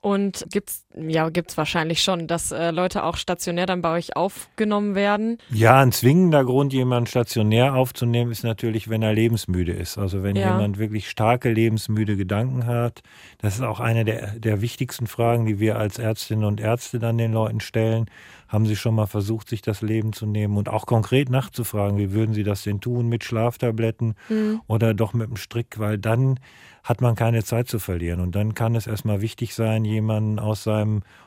Und 0.00 0.46
gibt's 0.50 0.85
ja 0.96 1.28
gibt's 1.28 1.56
wahrscheinlich 1.56 2.02
schon, 2.02 2.26
dass 2.26 2.52
äh, 2.52 2.70
Leute 2.70 3.04
auch 3.04 3.16
stationär 3.16 3.66
dann 3.66 3.82
bei 3.82 3.92
euch 3.92 4.16
aufgenommen 4.16 4.94
werden? 4.94 5.38
Ja, 5.50 5.80
ein 5.80 5.92
zwingender 5.92 6.44
Grund, 6.44 6.72
jemanden 6.72 7.06
stationär 7.06 7.74
aufzunehmen, 7.74 8.32
ist 8.32 8.44
natürlich, 8.44 8.88
wenn 8.88 9.02
er 9.02 9.12
lebensmüde 9.12 9.72
ist. 9.72 9.98
Also 9.98 10.22
wenn 10.22 10.36
ja. 10.36 10.52
jemand 10.52 10.78
wirklich 10.78 11.08
starke 11.08 11.50
lebensmüde 11.50 12.16
Gedanken 12.16 12.66
hat. 12.66 13.00
Das 13.38 13.54
ist 13.54 13.62
auch 13.62 13.80
eine 13.80 14.04
der, 14.04 14.38
der 14.38 14.60
wichtigsten 14.60 15.06
Fragen, 15.06 15.46
die 15.46 15.60
wir 15.60 15.78
als 15.78 15.98
Ärztinnen 15.98 16.44
und 16.44 16.60
Ärzte 16.60 16.98
dann 16.98 17.18
den 17.18 17.32
Leuten 17.32 17.60
stellen. 17.60 18.06
Haben 18.48 18.66
Sie 18.66 18.76
schon 18.76 18.94
mal 18.94 19.06
versucht, 19.06 19.48
sich 19.48 19.60
das 19.60 19.82
Leben 19.82 20.12
zu 20.12 20.24
nehmen 20.24 20.56
und 20.56 20.68
auch 20.68 20.86
konkret 20.86 21.30
nachzufragen, 21.30 21.98
wie 21.98 22.12
würden 22.12 22.32
Sie 22.32 22.44
das 22.44 22.62
denn 22.62 22.80
tun 22.80 23.08
mit 23.08 23.24
Schlaftabletten 23.24 24.14
mhm. 24.28 24.60
oder 24.68 24.94
doch 24.94 25.14
mit 25.14 25.28
dem 25.28 25.36
Strick, 25.36 25.78
weil 25.78 25.98
dann 25.98 26.38
hat 26.86 27.00
man 27.00 27.16
keine 27.16 27.42
Zeit 27.42 27.66
zu 27.68 27.80
verlieren. 27.80 28.20
Und 28.20 28.36
dann 28.36 28.54
kann 28.54 28.76
es 28.76 28.86
erstmal 28.86 29.20
wichtig 29.20 29.54
sein, 29.54 29.84
jemanden 29.84 30.38
aus 30.38 30.62
seinem 30.62 30.85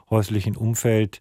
häuslichen 0.09 0.55
Umfeld 0.55 1.19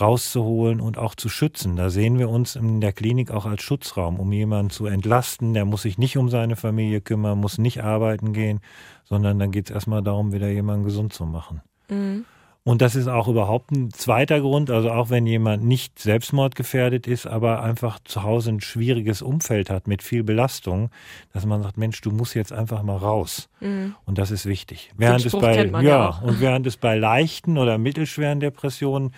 rauszuholen 0.00 0.80
und 0.80 0.98
auch 0.98 1.14
zu 1.14 1.28
schützen. 1.28 1.76
Da 1.76 1.90
sehen 1.90 2.18
wir 2.18 2.28
uns 2.28 2.54
in 2.54 2.80
der 2.80 2.92
Klinik 2.92 3.30
auch 3.30 3.46
als 3.46 3.62
Schutzraum, 3.62 4.20
um 4.20 4.30
jemanden 4.32 4.70
zu 4.70 4.86
entlasten. 4.86 5.54
Der 5.54 5.64
muss 5.64 5.82
sich 5.82 5.98
nicht 5.98 6.16
um 6.18 6.28
seine 6.28 6.56
Familie 6.56 7.00
kümmern, 7.00 7.38
muss 7.38 7.58
nicht 7.58 7.82
arbeiten 7.82 8.32
gehen, 8.32 8.60
sondern 9.04 9.38
dann 9.38 9.52
geht 9.52 9.70
es 9.70 9.74
erstmal 9.74 10.02
darum, 10.02 10.32
wieder 10.32 10.48
jemanden 10.48 10.84
gesund 10.84 11.12
zu 11.12 11.24
machen. 11.24 11.62
Mhm. 11.88 12.24
Und 12.66 12.82
das 12.82 12.96
ist 12.96 13.06
auch 13.06 13.28
überhaupt 13.28 13.70
ein 13.70 13.92
zweiter 13.92 14.40
Grund, 14.40 14.72
also 14.72 14.90
auch 14.90 15.08
wenn 15.08 15.24
jemand 15.24 15.62
nicht 15.62 16.00
selbstmordgefährdet 16.00 17.06
ist, 17.06 17.24
aber 17.24 17.62
einfach 17.62 18.00
zu 18.02 18.24
Hause 18.24 18.50
ein 18.50 18.60
schwieriges 18.60 19.22
Umfeld 19.22 19.70
hat 19.70 19.86
mit 19.86 20.02
viel 20.02 20.24
Belastung, 20.24 20.90
dass 21.32 21.46
man 21.46 21.62
sagt, 21.62 21.78
Mensch, 21.78 22.00
du 22.00 22.10
musst 22.10 22.34
jetzt 22.34 22.52
einfach 22.52 22.82
mal 22.82 22.96
raus. 22.96 23.48
Mhm. 23.60 23.94
Und 24.04 24.18
das 24.18 24.32
ist 24.32 24.46
wichtig. 24.46 24.90
Während 24.96 25.24
es 25.24 25.30
bei 25.30 25.64
ja, 25.64 25.80
ja 25.80 26.20
und 26.24 26.40
während 26.40 26.66
es 26.66 26.76
bei 26.76 26.96
leichten 26.96 27.56
oder 27.56 27.78
mittelschweren 27.78 28.40
Depressionen 28.40 29.12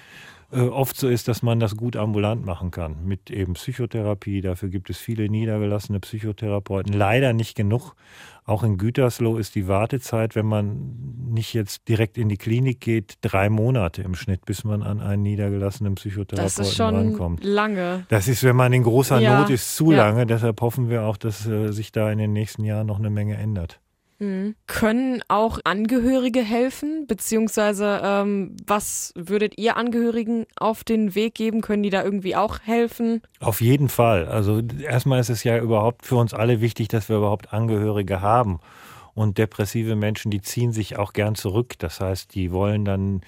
äh, 0.50 0.60
oft 0.60 0.96
so 0.96 1.08
ist, 1.08 1.28
dass 1.28 1.42
man 1.42 1.60
das 1.60 1.76
gut 1.76 1.94
ambulant 1.94 2.44
machen 2.46 2.70
kann 2.70 3.04
mit 3.04 3.30
eben 3.30 3.52
Psychotherapie. 3.52 4.40
Dafür 4.40 4.70
gibt 4.70 4.88
es 4.88 4.96
viele 4.96 5.28
niedergelassene 5.28 6.00
Psychotherapeuten. 6.00 6.92
Leider 6.92 7.34
nicht 7.34 7.54
genug. 7.54 7.94
Auch 8.46 8.62
in 8.62 8.78
Gütersloh 8.78 9.36
ist 9.36 9.56
die 9.56 9.68
Wartezeit, 9.68 10.34
wenn 10.34 10.46
man 10.46 11.28
nicht 11.28 11.52
jetzt 11.52 11.86
direkt 11.86 12.16
in 12.16 12.30
die 12.30 12.38
Klinik 12.38 12.80
geht, 12.80 13.18
drei 13.20 13.50
Monate 13.50 14.00
im 14.00 14.14
Schnitt, 14.14 14.46
bis 14.46 14.64
man 14.64 14.82
an 14.82 15.02
einen 15.02 15.22
niedergelassenen 15.22 15.96
Psychotherapeuten 15.96 16.40
rankommt. 16.40 16.58
Das 16.58 16.68
ist 16.68 16.76
schon 16.76 16.94
rankommt. 16.94 17.44
lange. 17.44 18.06
Das 18.08 18.26
ist, 18.26 18.42
wenn 18.42 18.56
man 18.56 18.72
in 18.72 18.84
großer 18.84 19.20
ja. 19.20 19.40
Not 19.40 19.50
ist, 19.50 19.76
zu 19.76 19.92
ja. 19.92 19.98
lange. 19.98 20.24
Deshalb 20.24 20.62
hoffen 20.62 20.88
wir 20.88 21.02
auch, 21.02 21.18
dass 21.18 21.46
äh, 21.46 21.72
sich 21.72 21.92
da 21.92 22.10
in 22.10 22.16
den 22.16 22.32
nächsten 22.32 22.64
Jahren 22.64 22.86
noch 22.86 22.98
eine 22.98 23.10
Menge 23.10 23.36
ändert. 23.36 23.80
Mhm. 24.18 24.56
Können 24.66 25.22
auch 25.28 25.60
Angehörige 25.64 26.40
helfen? 26.40 27.06
Beziehungsweise, 27.06 28.00
ähm, 28.02 28.56
was 28.66 29.12
würdet 29.16 29.58
ihr 29.58 29.76
Angehörigen 29.76 30.46
auf 30.56 30.84
den 30.84 31.14
Weg 31.14 31.34
geben? 31.34 31.60
Können 31.60 31.82
die 31.82 31.90
da 31.90 32.02
irgendwie 32.02 32.34
auch 32.34 32.58
helfen? 32.64 33.22
Auf 33.40 33.60
jeden 33.60 33.88
Fall. 33.88 34.26
Also 34.26 34.60
erstmal 34.82 35.20
ist 35.20 35.30
es 35.30 35.44
ja 35.44 35.58
überhaupt 35.58 36.06
für 36.06 36.16
uns 36.16 36.34
alle 36.34 36.60
wichtig, 36.60 36.88
dass 36.88 37.08
wir 37.08 37.16
überhaupt 37.16 37.52
Angehörige 37.52 38.20
haben. 38.20 38.60
Und 39.14 39.38
depressive 39.38 39.96
Menschen, 39.96 40.30
die 40.30 40.40
ziehen 40.40 40.72
sich 40.72 40.96
auch 40.96 41.12
gern 41.12 41.34
zurück. 41.34 41.74
Das 41.78 42.00
heißt, 42.00 42.34
die 42.34 42.52
wollen 42.52 42.84
dann 42.84 43.22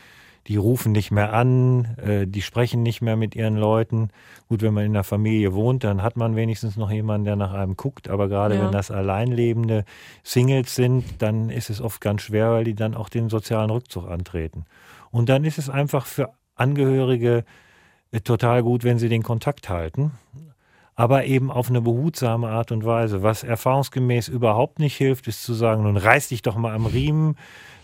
die 0.46 0.56
rufen 0.56 0.92
nicht 0.92 1.10
mehr 1.10 1.32
an, 1.32 1.96
äh, 1.96 2.26
die 2.26 2.42
sprechen 2.42 2.82
nicht 2.82 3.02
mehr 3.02 3.16
mit 3.16 3.34
ihren 3.34 3.56
Leuten. 3.56 4.08
Gut, 4.48 4.62
wenn 4.62 4.74
man 4.74 4.84
in 4.84 4.92
einer 4.92 5.04
Familie 5.04 5.54
wohnt, 5.54 5.84
dann 5.84 6.02
hat 6.02 6.16
man 6.16 6.36
wenigstens 6.36 6.76
noch 6.76 6.90
jemanden, 6.90 7.24
der 7.24 7.36
nach 7.36 7.52
einem 7.52 7.76
guckt. 7.76 8.08
Aber 8.08 8.28
gerade 8.28 8.56
ja. 8.56 8.64
wenn 8.64 8.72
das 8.72 8.90
alleinlebende 8.90 9.84
Singles 10.22 10.74
sind, 10.74 11.04
dann 11.22 11.50
ist 11.50 11.70
es 11.70 11.80
oft 11.80 12.00
ganz 12.00 12.22
schwer, 12.22 12.50
weil 12.50 12.64
die 12.64 12.74
dann 12.74 12.94
auch 12.94 13.08
den 13.08 13.28
sozialen 13.28 13.70
Rückzug 13.70 14.08
antreten. 14.08 14.64
Und 15.10 15.28
dann 15.28 15.44
ist 15.44 15.58
es 15.58 15.68
einfach 15.68 16.06
für 16.06 16.30
Angehörige 16.54 17.44
äh, 18.10 18.20
total 18.20 18.62
gut, 18.62 18.84
wenn 18.84 18.98
sie 18.98 19.08
den 19.08 19.22
Kontakt 19.22 19.68
halten 19.68 20.12
aber 21.00 21.24
eben 21.24 21.50
auf 21.50 21.70
eine 21.70 21.80
behutsame 21.80 22.50
Art 22.50 22.72
und 22.72 22.84
Weise. 22.84 23.22
Was 23.22 23.42
erfahrungsgemäß 23.42 24.28
überhaupt 24.28 24.80
nicht 24.80 24.96
hilft, 24.98 25.28
ist 25.28 25.42
zu 25.42 25.54
sagen, 25.54 25.84
nun 25.84 25.96
reiß 25.96 26.28
dich 26.28 26.42
doch 26.42 26.56
mal 26.56 26.74
am 26.74 26.84
Riemen, 26.84 27.36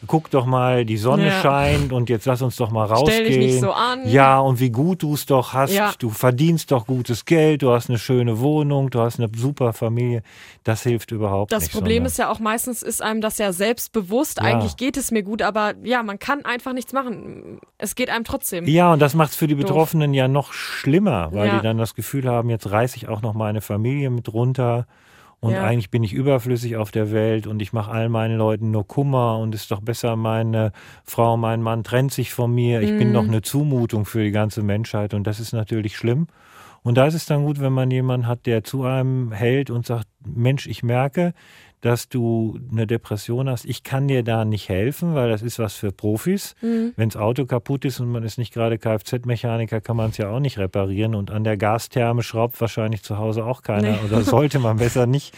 guck 0.07 0.31
doch 0.31 0.47
mal, 0.47 0.85
die 0.85 0.97
Sonne 0.97 1.27
ja. 1.27 1.41
scheint 1.41 1.93
und 1.93 2.09
jetzt 2.09 2.27
lass 2.27 2.43
uns 2.43 2.57
doch 2.57 2.71
mal 2.71 2.85
rausgehen. 2.85 3.25
Stell 3.25 3.27
dich 3.27 3.39
nicht 3.39 3.61
so 3.61 3.73
an. 3.73 4.09
Ja, 4.09 4.39
und 4.39 4.61
wie 4.61 4.71
gut 4.71 5.03
du 5.03 5.15
es 5.15 5.27
doch 5.27 5.53
hast. 5.53 5.73
Ja. 5.73 5.93
Du 5.99 6.11
verdienst 6.11 6.71
doch 6.71 6.87
gutes 6.87 7.25
Geld, 7.25 7.63
du 7.63 7.71
hast 7.71 7.89
eine 7.89 7.99
schöne 7.99 8.41
Wohnung, 8.41 8.91
du 8.91 9.01
hast 9.01 9.19
eine 9.19 9.29
super 9.35 9.73
Familie. 9.73 10.23
Das 10.65 10.83
hilft 10.83 11.13
überhaupt 11.13 11.53
das 11.53 11.63
nicht. 11.63 11.73
Das 11.73 11.79
Problem 11.79 11.97
sondern. 11.97 12.07
ist 12.07 12.19
ja 12.19 12.31
auch 12.31 12.39
meistens 12.39 12.83
ist 12.83 13.03
einem 13.03 13.21
das 13.21 13.39
ja 13.39 13.53
selbstbewusst. 13.53 14.39
Ja. 14.39 14.45
Eigentlich 14.45 14.77
geht 14.77 14.97
es 14.97 15.11
mir 15.11 15.23
gut, 15.23 15.43
aber 15.43 15.75
ja, 15.83 16.03
man 16.03 16.19
kann 16.19 16.45
einfach 16.45 16.73
nichts 16.73 16.93
machen. 16.93 17.61
Es 17.79 17.95
geht 17.95 18.11
einem 18.11 18.25
trotzdem. 18.25 18.67
Ja, 18.67 18.93
und 18.93 19.01
das 19.01 19.15
macht 19.15 19.31
es 19.31 19.37
für 19.37 19.47
die 19.47 19.55
Betroffenen 19.55 20.15
ja 20.15 20.29
noch 20.29 20.53
schlimmer, 20.53 21.31
weil 21.33 21.51
die 21.51 21.63
dann 21.63 21.79
das 21.79 21.95
Gefühl 21.95 22.29
haben, 22.29 22.51
jetzt 22.51 22.71
reiße 22.71 22.97
ich 22.97 23.06
auch 23.09 23.23
noch 23.23 23.35
meine 23.35 23.61
Familie 23.61 24.11
mit 24.11 24.33
runter 24.33 24.87
und 25.41 25.53
ja. 25.53 25.65
eigentlich 25.65 25.91
bin 25.91 26.03
ich 26.03 26.13
überflüssig 26.13 26.77
auf 26.77 26.91
der 26.91 27.13
Welt 27.13 27.47
und 27.47 27.61
ich 27.61 27.73
mache 27.73 27.91
all 27.91 28.09
meinen 28.09 28.39
Leuten 28.39 28.71
nur 28.71 28.87
Kummer 28.87 29.39
und 29.39 29.55
es 29.55 29.63
ist 29.63 29.71
doch 29.71 29.81
besser, 29.81 30.17
meine 30.17 30.73
Frau, 31.05 31.37
mein 31.37 31.63
Mann 31.63 31.85
trennt 31.85 32.13
sich 32.13 32.33
von 32.33 32.55
mir. 32.55 32.81
Ich 32.81 32.91
mhm. 32.91 32.99
bin 32.99 33.13
doch 33.13 33.25
eine 33.25 33.43
Zumutung 33.43 34.07
für 34.07 34.25
die 34.25 34.31
ganze 34.31 34.63
Menschheit 34.63 35.13
und 35.13 35.27
das 35.27 35.39
ist 35.39 35.53
natürlich 35.53 35.97
schlimm. 35.97 36.27
Und 36.87 36.95
da 36.95 37.09
ist 37.09 37.15
es 37.15 37.27
dann 37.27 37.45
gut, 37.45 37.61
wenn 37.61 37.73
man 37.73 37.91
jemanden 37.91 38.29
hat, 38.29 38.47
der 38.47 38.63
zu 38.63 38.85
einem 38.85 39.33
hält 39.33 39.71
und 39.71 39.85
sagt, 39.85 40.07
Mensch, 40.25 40.69
ich 40.69 40.85
merke, 40.85 41.35
dass 41.81 42.09
du 42.09 42.61
eine 42.71 42.87
Depression 42.87 43.49
hast. 43.49 43.65
Ich 43.65 43.83
kann 43.83 44.07
dir 44.07 44.23
da 44.23 44.45
nicht 44.45 44.69
helfen, 44.69 45.17
weil 45.17 45.29
das 45.29 45.43
ist 45.43 45.59
was 45.59 45.75
für 45.75 45.91
Profis. 45.91 46.55
Mhm. 46.63 46.93
Wenn 46.95 47.09
das 47.09 47.21
Auto 47.21 47.45
kaputt 47.45 47.85
ist 47.85 47.99
und 47.99 48.13
man 48.13 48.23
ist 48.23 48.39
nicht 48.39 48.55
gerade 48.55 48.79
Kfz-Mechaniker, 48.79 49.81
kann 49.81 49.97
man 49.97 50.11
es 50.11 50.17
ja 50.17 50.31
auch 50.31 50.39
nicht 50.39 50.59
reparieren. 50.59 51.17
Und 51.17 51.33
an 51.33 51.43
der 51.43 51.57
Gastherme 51.57 52.23
schraubt 52.23 52.61
wahrscheinlich 52.61 53.03
zu 53.03 53.19
Hause 53.19 53.45
auch 53.45 53.63
keiner 53.63 53.91
nee. 53.91 53.99
oder 54.05 54.23
sollte 54.23 54.61
man 54.61 54.77
besser 54.79 55.07
nicht 55.07 55.35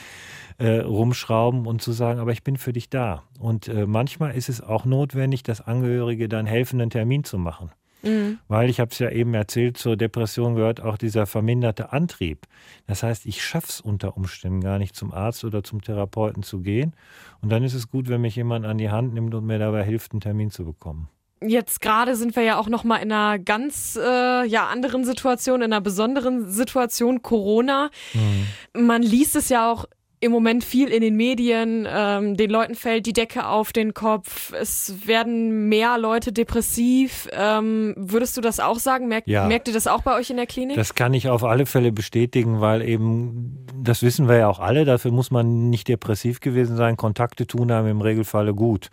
äh, 0.58 0.80
rumschrauben 0.80 1.66
und 1.66 1.80
zu 1.80 1.92
sagen, 1.92 2.20
aber 2.20 2.32
ich 2.32 2.42
bin 2.42 2.58
für 2.58 2.74
dich 2.74 2.90
da. 2.90 3.22
Und 3.40 3.68
äh, 3.68 3.86
manchmal 3.86 4.36
ist 4.36 4.50
es 4.50 4.60
auch 4.60 4.84
notwendig, 4.84 5.44
dass 5.44 5.62
Angehörige 5.62 6.28
dann 6.28 6.44
helfen, 6.44 6.78
einen 6.78 6.90
Termin 6.90 7.24
zu 7.24 7.38
machen. 7.38 7.70
Mhm. 8.02 8.38
Weil 8.48 8.70
ich 8.70 8.80
habe 8.80 8.90
es 8.90 8.98
ja 8.98 9.10
eben 9.10 9.34
erzählt, 9.34 9.76
zur 9.76 9.96
Depression 9.96 10.54
gehört 10.54 10.80
auch 10.80 10.96
dieser 10.96 11.26
verminderte 11.26 11.92
Antrieb. 11.92 12.46
Das 12.86 13.02
heißt, 13.02 13.26
ich 13.26 13.44
schaffe 13.44 13.66
es 13.68 13.80
unter 13.80 14.16
Umständen 14.16 14.60
gar 14.60 14.78
nicht 14.78 14.94
zum 14.94 15.12
Arzt 15.12 15.44
oder 15.44 15.62
zum 15.62 15.82
Therapeuten 15.82 16.42
zu 16.42 16.60
gehen. 16.60 16.94
Und 17.40 17.50
dann 17.50 17.64
ist 17.64 17.74
es 17.74 17.90
gut, 17.90 18.08
wenn 18.08 18.20
mich 18.20 18.36
jemand 18.36 18.66
an 18.66 18.78
die 18.78 18.90
Hand 18.90 19.14
nimmt 19.14 19.34
und 19.34 19.46
mir 19.46 19.58
dabei 19.58 19.84
hilft, 19.84 20.12
einen 20.12 20.20
Termin 20.20 20.50
zu 20.50 20.64
bekommen. 20.64 21.08
Jetzt 21.40 21.80
gerade 21.80 22.16
sind 22.16 22.34
wir 22.34 22.42
ja 22.42 22.58
auch 22.58 22.68
noch 22.68 22.82
mal 22.82 22.96
in 22.96 23.12
einer 23.12 23.38
ganz 23.38 23.96
äh, 23.96 24.44
ja 24.44 24.66
anderen 24.66 25.04
Situation, 25.04 25.62
in 25.62 25.72
einer 25.72 25.80
besonderen 25.80 26.50
Situation 26.50 27.22
Corona. 27.22 27.90
Mhm. 28.12 28.86
Man 28.86 29.02
liest 29.02 29.36
es 29.36 29.48
ja 29.48 29.70
auch 29.70 29.84
im 30.20 30.32
Moment 30.32 30.64
viel 30.64 30.88
in 30.88 31.00
den 31.00 31.16
Medien. 31.16 31.86
Ähm, 31.88 32.36
den 32.36 32.50
Leuten 32.50 32.74
fällt 32.74 33.06
die 33.06 33.12
Decke 33.12 33.46
auf 33.46 33.72
den 33.72 33.94
Kopf. 33.94 34.52
Es 34.52 35.06
werden 35.06 35.68
mehr 35.68 35.98
Leute 35.98 36.32
depressiv. 36.32 37.28
Ähm, 37.32 37.94
würdest 37.96 38.36
du 38.36 38.40
das 38.40 38.58
auch 38.58 38.78
sagen? 38.78 39.08
Merkt, 39.08 39.28
ja. 39.28 39.46
merkt 39.46 39.68
ihr 39.68 39.74
das 39.74 39.86
auch 39.86 40.02
bei 40.02 40.16
euch 40.16 40.30
in 40.30 40.36
der 40.36 40.46
Klinik? 40.46 40.76
Das 40.76 40.94
kann 40.94 41.14
ich 41.14 41.28
auf 41.28 41.44
alle 41.44 41.66
Fälle 41.66 41.92
bestätigen, 41.92 42.60
weil 42.60 42.82
eben, 42.82 43.66
das 43.80 44.02
wissen 44.02 44.28
wir 44.28 44.36
ja 44.38 44.48
auch 44.48 44.58
alle, 44.58 44.84
dafür 44.84 45.12
muss 45.12 45.30
man 45.30 45.70
nicht 45.70 45.88
depressiv 45.88 46.40
gewesen 46.40 46.76
sein. 46.76 46.96
Kontakte 46.96 47.46
tun 47.46 47.70
einem 47.70 47.88
im 47.88 48.00
Regelfalle 48.00 48.54
gut. 48.54 48.90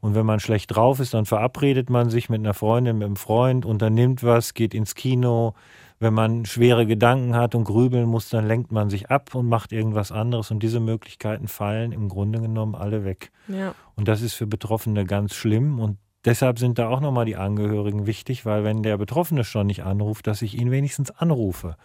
Und 0.00 0.14
wenn 0.14 0.26
man 0.26 0.40
schlecht 0.40 0.76
drauf 0.76 1.00
ist, 1.00 1.14
dann 1.14 1.24
verabredet 1.24 1.90
man 1.90 2.10
sich 2.10 2.28
mit 2.28 2.40
einer 2.40 2.54
Freundin, 2.54 2.98
mit 2.98 3.06
einem 3.06 3.16
Freund, 3.16 3.64
unternimmt 3.64 4.22
was, 4.22 4.54
geht 4.54 4.74
ins 4.74 4.94
Kino, 4.94 5.54
wenn 5.98 6.12
man 6.14 6.44
schwere 6.44 6.86
Gedanken 6.86 7.34
hat 7.34 7.54
und 7.54 7.64
grübeln 7.64 8.06
muss, 8.06 8.28
dann 8.28 8.46
lenkt 8.46 8.70
man 8.72 8.90
sich 8.90 9.10
ab 9.10 9.34
und 9.34 9.48
macht 9.48 9.72
irgendwas 9.72 10.12
anderes. 10.12 10.50
Und 10.50 10.62
diese 10.62 10.80
Möglichkeiten 10.80 11.48
fallen 11.48 11.92
im 11.92 12.08
Grunde 12.08 12.40
genommen 12.40 12.74
alle 12.74 13.04
weg. 13.04 13.30
Ja. 13.48 13.74
Und 13.94 14.06
das 14.08 14.20
ist 14.22 14.34
für 14.34 14.46
Betroffene 14.46 15.04
ganz 15.06 15.34
schlimm. 15.34 15.78
Und 15.80 15.96
deshalb 16.24 16.58
sind 16.58 16.78
da 16.78 16.88
auch 16.88 17.00
nochmal 17.00 17.24
die 17.24 17.36
Angehörigen 17.36 18.06
wichtig, 18.06 18.44
weil 18.44 18.62
wenn 18.64 18.82
der 18.82 18.98
Betroffene 18.98 19.42
schon 19.44 19.68
nicht 19.68 19.84
anruft, 19.84 20.26
dass 20.26 20.42
ich 20.42 20.58
ihn 20.58 20.70
wenigstens 20.70 21.10
anrufe. 21.10 21.76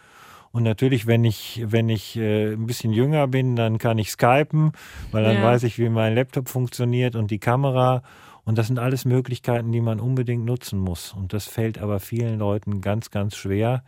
Und 0.52 0.64
natürlich, 0.64 1.08
wenn 1.08 1.24
ich, 1.24 1.64
wenn 1.66 1.88
ich 1.88 2.18
äh, 2.18 2.52
ein 2.54 2.66
bisschen 2.66 2.92
jünger 2.92 3.28
bin, 3.28 3.56
dann 3.56 3.78
kann 3.78 3.98
ich 3.98 4.12
skypen, 4.12 4.74
weil 5.14 5.24
dann 5.24 5.38
Ja. 5.38 5.44
weiß 5.44 5.64
ich, 5.64 5.80
wie 5.80 5.88
mein 5.88 6.14
Laptop 6.16 6.50
funktioniert 6.50 7.16
und 7.16 7.32
die 7.32 7.40
Kamera. 7.40 8.04
Und 8.46 8.58
das 8.58 8.68
sind 8.68 8.80
alles 8.80 9.06
Möglichkeiten, 9.06 9.72
die 9.72 9.82
man 9.82 10.00
unbedingt 10.00 10.46
nutzen 10.46 10.80
muss. 10.80 11.14
Und 11.14 11.34
das 11.34 11.46
fällt 11.46 11.78
aber 11.78 12.00
vielen 12.00 12.40
Leuten 12.40 12.82
ganz, 12.82 13.12
ganz 13.12 13.36
schwer, 13.36 13.84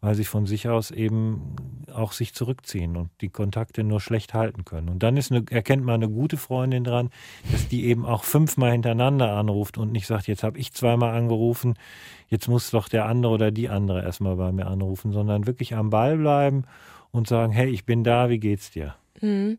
weil 0.00 0.14
sie 0.14 0.24
von 0.24 0.46
sich 0.46 0.68
aus 0.68 0.90
eben 0.90 1.56
auch 1.92 2.12
sich 2.12 2.32
zurückziehen 2.32 2.96
und 2.96 3.10
die 3.20 3.30
Kontakte 3.30 3.82
nur 3.82 4.00
schlecht 4.00 4.32
halten 4.32 4.64
können. 4.64 4.88
Und 4.88 5.02
dann 5.02 5.16
ist 5.16 5.32
eine, 5.32 5.44
erkennt 5.50 5.84
man 5.84 5.96
eine 5.96 6.08
gute 6.08 6.36
Freundin 6.36 6.84
dran, 6.84 7.10
dass 7.50 7.66
die 7.68 7.86
eben 7.86 8.06
auch 8.06 8.22
fünfmal 8.22 8.72
hintereinander 8.72 9.32
anruft 9.32 9.76
und 9.76 9.90
nicht 9.90 10.06
sagt, 10.06 10.28
jetzt 10.28 10.44
habe 10.44 10.58
ich 10.58 10.72
zweimal 10.72 11.16
angerufen, 11.16 11.74
jetzt 12.28 12.48
muss 12.48 12.70
doch 12.70 12.88
der 12.88 13.06
andere 13.06 13.32
oder 13.32 13.50
die 13.50 13.68
andere 13.68 14.02
erstmal 14.02 14.36
bei 14.36 14.52
mir 14.52 14.68
anrufen, 14.68 15.12
sondern 15.12 15.46
wirklich 15.46 15.74
am 15.74 15.90
Ball 15.90 16.16
bleiben 16.16 16.64
und 17.10 17.26
sagen, 17.26 17.52
hey, 17.52 17.68
ich 17.68 17.84
bin 17.84 18.04
da, 18.04 18.28
wie 18.28 18.38
geht's 18.38 18.70
dir? 18.70 18.94
Mhm. 19.20 19.58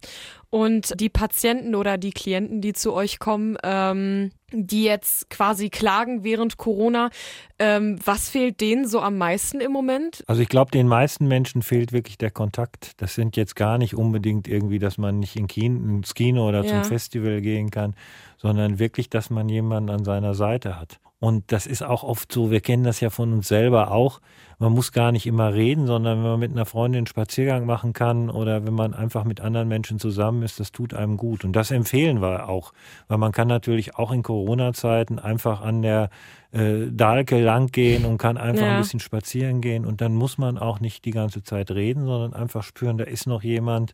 Und 0.50 1.00
die 1.00 1.10
Patienten 1.10 1.76
oder 1.76 1.98
die 1.98 2.10
Klienten, 2.12 2.60
die 2.62 2.74
zu 2.74 2.94
euch 2.94 3.20
kommen, 3.20 3.56
ähm, 3.64 4.32
die 4.52 4.84
jetzt 4.84 5.30
quasi 5.30 5.70
klagen 5.70 6.24
während 6.24 6.58
Corona, 6.58 7.12
ähm, 7.60 8.00
was 8.04 8.30
fehlt 8.30 8.60
denen 8.60 8.88
so 8.88 9.00
am 9.00 9.18
meisten 9.18 9.62
im 9.62 9.72
Moment? 9.72 10.24
Also 10.26 10.42
ich 10.42 10.50
glaube, 10.50 10.72
den 10.72 10.88
meisten 10.88 11.28
Menschen 11.28 11.62
fehlt 11.62 11.92
wirklich 11.94 12.18
der 12.18 12.32
Kontakt. 12.32 12.94
Das 12.98 13.14
sind 13.14 13.38
jetzt 13.38 13.56
gar 13.56 13.78
nicht 13.78 13.94
unbedingt 13.96 14.48
irgendwie, 14.48 14.80
dass 14.80 14.98
man 14.98 15.20
nicht 15.20 15.36
in 15.36 15.48
Kino, 15.48 15.98
ins 15.98 16.16
Kino 16.16 16.48
oder 16.48 16.64
Ja. 16.64 16.70
zum 16.70 16.84
Festival 16.84 17.42
gehen 17.42 17.70
kann, 17.70 17.96
sondern 18.38 18.80
wirklich, 18.80 19.10
dass 19.10 19.30
man 19.30 19.50
jemanden 19.50 19.92
an 19.92 20.04
seiner 20.04 20.34
Seite 20.34 20.80
hat. 20.80 21.00
Und 21.20 21.52
das 21.52 21.68
ist 21.68 21.84
auch 21.84 22.04
oft 22.04 22.32
so, 22.32 22.50
wir 22.50 22.62
kennen 22.62 22.86
das 22.86 23.02
ja 23.02 23.10
von 23.10 23.34
uns 23.34 23.48
selber 23.50 23.92
auch. 23.92 24.22
Man 24.62 24.74
muss 24.74 24.92
gar 24.92 25.12
nicht 25.14 25.26
immer 25.26 25.54
reden, 25.54 25.88
sondern 25.88 26.18
wenn 26.18 26.32
man 26.32 26.40
mit 26.40 26.52
einer 26.52 26.66
Freundin 26.66 27.00
einen 27.00 27.08
Spaziergang 27.08 27.66
machen 27.66 27.94
kann 27.94 28.30
oder 28.30 28.66
wenn 28.68 28.74
man 28.74 28.94
einfach 28.94 29.24
mit 29.24 29.40
anderen 29.40 29.70
Menschen 29.70 30.00
zusammen 30.00 30.44
ist, 30.44 30.60
das 30.60 30.74
tut 30.74 30.94
einem 30.94 31.16
gut. 31.16 31.46
Und 31.46 31.54
das 31.54 31.72
empfehlen 31.72 32.22
wir 32.22 32.50
auch, 32.50 32.74
weil 33.08 33.18
man 33.18 33.32
kann 33.32 33.48
natürlich 33.48 33.96
auch 33.96 34.12
in 34.12 34.22
Corona-Zeiten 34.22 35.18
einfach 35.18 35.62
an 35.62 35.82
der 35.82 36.10
äh, 36.52 36.88
Dahlke 36.92 37.40
lang 37.40 37.68
gehen 37.72 38.06
und 38.06 38.18
kann 38.18 38.36
einfach 38.38 38.66
Ja. 38.66 38.72
ein 38.74 38.82
bisschen 38.82 39.00
spazieren 39.00 39.62
gehen 39.62 39.86
und 39.86 40.02
dann 40.02 40.16
muss 40.16 40.38
man 40.40 40.58
auch 40.58 40.80
nicht 40.80 41.06
die 41.06 41.12
ganze 41.12 41.44
Zeit 41.44 41.70
reden, 41.70 42.06
sondern 42.06 42.34
einfach 42.34 42.64
spüren, 42.64 42.98
da 42.98 43.04
ist 43.04 43.28
noch 43.28 43.44
jemand, 43.44 43.94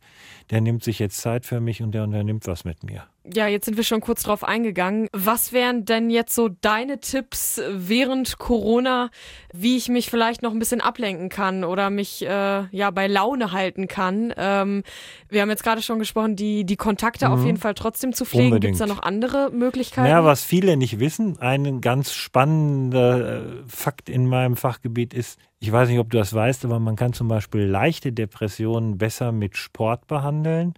der 0.52 0.62
nimmt 0.62 0.82
sich 0.84 0.98
jetzt 1.00 1.18
Zeit 1.18 1.46
für 1.46 1.60
mich 1.60 1.84
und 1.84 1.92
der 1.92 2.04
unternimmt 2.04 2.48
was 2.48 2.64
mit 2.64 2.82
mir. 2.84 3.04
Ja, 3.34 3.48
jetzt 3.48 3.66
sind 3.66 3.76
wir 3.76 3.84
schon 3.84 4.00
kurz 4.02 4.24
drauf 4.24 4.44
eingegangen. 4.44 5.10
Was 5.12 5.52
wären 5.52 5.84
denn 5.84 6.10
jetzt 6.10 6.34
so 6.34 6.48
deine 6.48 7.00
Tipps 7.02 7.60
während 7.72 8.38
Corona, 8.38 9.10
wie 9.52 9.76
ich 9.76 9.90
mich 9.90 10.10
vielleicht 10.10 10.42
noch 10.42 10.54
ein 10.56 10.60
bisschen 10.60 10.82
ablenken 10.82 11.30
kann 11.30 11.64
oder 11.64 11.90
mich 11.90 12.26
äh, 12.26 12.64
ja 12.72 12.92
bei 12.92 13.08
Laune 13.08 13.52
halten 13.52 13.88
kann? 13.88 14.34
Ähm, 14.38 14.84
wir 15.30 15.42
haben 15.42 15.50
jetzt 15.50 15.64
gerade 15.64 15.82
schon 15.82 16.00
gesprochen, 16.00 16.36
die, 16.36 16.66
die 16.66 16.78
Kontakte 16.78 17.30
auf 17.30 17.44
jeden 17.46 17.58
Fall 17.58 17.74
trotzdem 17.74 18.14
zu 18.14 18.26
pflegen. 18.26 18.60
Gibt 18.60 18.76
es 18.76 18.80
Mhm. 18.80 18.88
Da 18.88 18.94
noch 18.94 19.04
andere 19.04 19.52
Möglichkeiten? 19.52 20.08
Ja, 20.10 20.24
was 20.24 20.44
viele 20.44 20.78
nicht 20.78 21.00
wissen, 21.00 21.40
ein 21.40 21.82
ganz 21.82 22.14
spannender 22.14 23.38
äh, 23.38 23.42
Fakt 23.68 24.10
in 24.10 24.28
meinem 24.28 24.56
Fachgebiet 24.56 25.14
ist, 25.14 25.40
ich 25.60 25.72
weiß 25.72 25.90
nicht, 25.90 26.00
ob 26.00 26.10
du 26.10 26.18
das 26.18 26.34
weißt, 26.34 26.66
aber 26.66 26.80
man 26.80 26.96
kann 26.96 27.14
zum 27.14 27.28
Beispiel 27.28 27.62
leichte 27.62 28.12
Depressionen 28.12 28.98
besser 28.98 29.32
mit 29.32 29.58
Sport 29.58 30.08
behandeln 30.08 30.74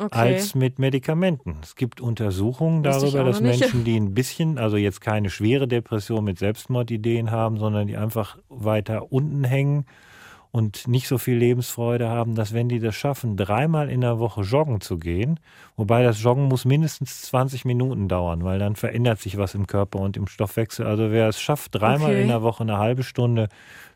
okay. 0.00 0.18
als 0.18 0.54
mit 0.54 0.78
Medikamenten. 0.78 1.58
Es 1.62 1.76
gibt 1.76 2.00
Untersuchungen 2.00 2.82
darüber, 2.82 3.24
dass 3.24 3.40
nicht. 3.40 3.60
Menschen, 3.60 3.84
die 3.84 3.96
ein 3.96 4.14
bisschen, 4.14 4.58
also 4.58 4.76
jetzt 4.76 5.00
keine 5.00 5.30
schwere 5.30 5.68
Depression 5.68 6.24
mit 6.24 6.38
Selbstmordideen 6.38 7.30
haben, 7.30 7.58
sondern 7.58 7.86
die 7.86 7.96
einfach 7.96 8.38
weiter 8.48 9.12
unten 9.12 9.44
hängen 9.44 9.84
und 10.52 10.88
nicht 10.88 11.06
so 11.06 11.18
viel 11.18 11.36
Lebensfreude 11.36 12.08
haben, 12.08 12.34
dass 12.34 12.52
wenn 12.52 12.68
die 12.68 12.80
das 12.80 12.94
schaffen, 12.96 13.36
dreimal 13.36 13.88
in 13.88 14.00
der 14.00 14.18
Woche 14.18 14.42
joggen 14.42 14.80
zu 14.80 14.98
gehen, 14.98 15.38
wobei 15.76 16.02
das 16.02 16.22
Joggen 16.22 16.44
muss 16.44 16.64
mindestens 16.64 17.22
20 17.22 17.64
Minuten 17.64 18.08
dauern, 18.08 18.42
weil 18.44 18.58
dann 18.58 18.74
verändert 18.74 19.20
sich 19.20 19.36
was 19.38 19.54
im 19.54 19.66
Körper 19.66 20.00
und 20.00 20.16
im 20.16 20.26
Stoffwechsel. 20.26 20.86
Also 20.86 21.10
wer 21.10 21.28
es 21.28 21.40
schafft, 21.40 21.74
dreimal 21.76 22.10
Okay. 22.10 22.22
in 22.22 22.28
der 22.28 22.42
Woche 22.42 22.62
eine 22.64 22.78
halbe 22.78 23.02
Stunde 23.04 23.48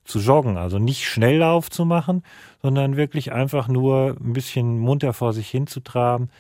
zu 0.05 0.21
joggen, 0.21 0.57
also 0.57 0.79
nicht 0.79 1.07
Schnelllauf 1.07 1.71
zu 1.71 1.85
machen, 1.85 2.23
sondern 2.62 2.97
wirklich 2.97 3.33
einfach 3.33 3.69
nur 3.69 4.17
ein 4.21 4.33
bisschen 4.35 4.79
munter 4.79 5.12
vor 5.12 5.33
sich 5.33 5.49
hinzutraben, 5.49 6.31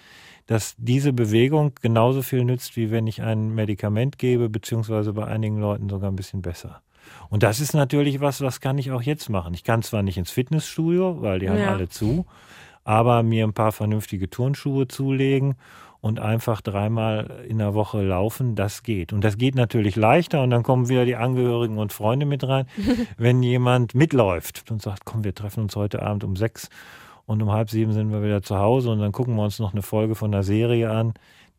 dass 0.46 0.74
diese 0.76 1.12
Bewegung 1.14 1.72
genauso 1.80 2.20
viel 2.22 2.44
nützt, 2.44 2.76
wie 2.76 2.90
wenn 2.90 3.06
ich 3.06 3.22
ein 3.22 3.54
Medikament 3.54 4.18
gebe, 4.18 4.48
beziehungsweise 4.50 5.14
bei 5.14 5.24
einigen 5.26 5.58
Leuten 5.58 5.88
sogar 5.88 6.10
ein 6.10 6.16
bisschen 6.16 6.42
besser. 6.42 6.82
Und 7.30 7.42
das 7.42 7.60
ist 7.60 7.74
natürlich 7.74 8.20
was, 8.20 8.40
was 8.40 8.60
kann 8.60 8.78
ich 8.78 8.90
auch 8.92 9.02
jetzt 9.02 9.28
machen. 9.28 9.54
Ich 9.54 9.64
kann 9.64 9.82
zwar 9.82 10.02
nicht 10.02 10.18
ins 10.18 10.30
Fitnessstudio, 10.30 11.20
weil 11.20 11.38
die 11.40 11.48
haben 11.50 11.58
Ja. 11.58 11.72
alle 11.72 11.88
zu, 11.88 12.26
aber 12.84 13.22
mir 13.22 13.44
ein 13.46 13.52
paar 13.54 13.72
vernünftige 13.72 14.28
Turnschuhe 14.30 14.86
zulegen 14.88 15.54
und 16.00 16.20
einfach 16.20 16.60
dreimal 16.60 17.44
in 17.48 17.56
der 17.58 17.72
Woche 17.72 18.02
laufen, 18.02 18.54
das 18.56 18.82
geht. 18.82 19.12
Und 19.14 19.22
das 19.24 19.38
geht 19.38 19.54
natürlich 19.54 19.96
leichter 19.96 20.42
und 20.42 20.50
dann 20.50 20.62
kommen 20.62 20.90
wieder 20.90 21.06
die 21.06 21.16
Angehörigen 21.16 21.78
und 21.78 21.94
Freunde 21.94 22.26
mit 22.26 22.46
rein, 22.46 22.66
wenn 23.16 23.42
jemand 23.42 23.94
mitläuft 23.94 24.70
und 24.70 24.82
sagt, 24.82 25.06
komm, 25.06 25.24
wir 25.24 25.34
treffen 25.34 25.62
uns 25.62 25.74
heute 25.76 26.02
Abend 26.02 26.22
um 26.24 26.36
sechs 26.36 26.68
und 27.26 27.42
um 27.42 27.50
halb 27.52 27.70
sieben 27.70 27.92
sind 27.94 28.12
wir 28.12 28.22
wieder 28.22 28.42
zu 28.42 28.58
Hause 28.58 28.90
und 28.90 28.98
dann 28.98 29.12
gucken 29.12 29.34
wir 29.36 29.44
uns 29.44 29.58
noch 29.58 29.72
eine 29.72 29.80
Folge 29.80 30.14
von 30.14 30.30
der 30.30 30.42
Serie 30.42 30.90
an. 30.90 31.14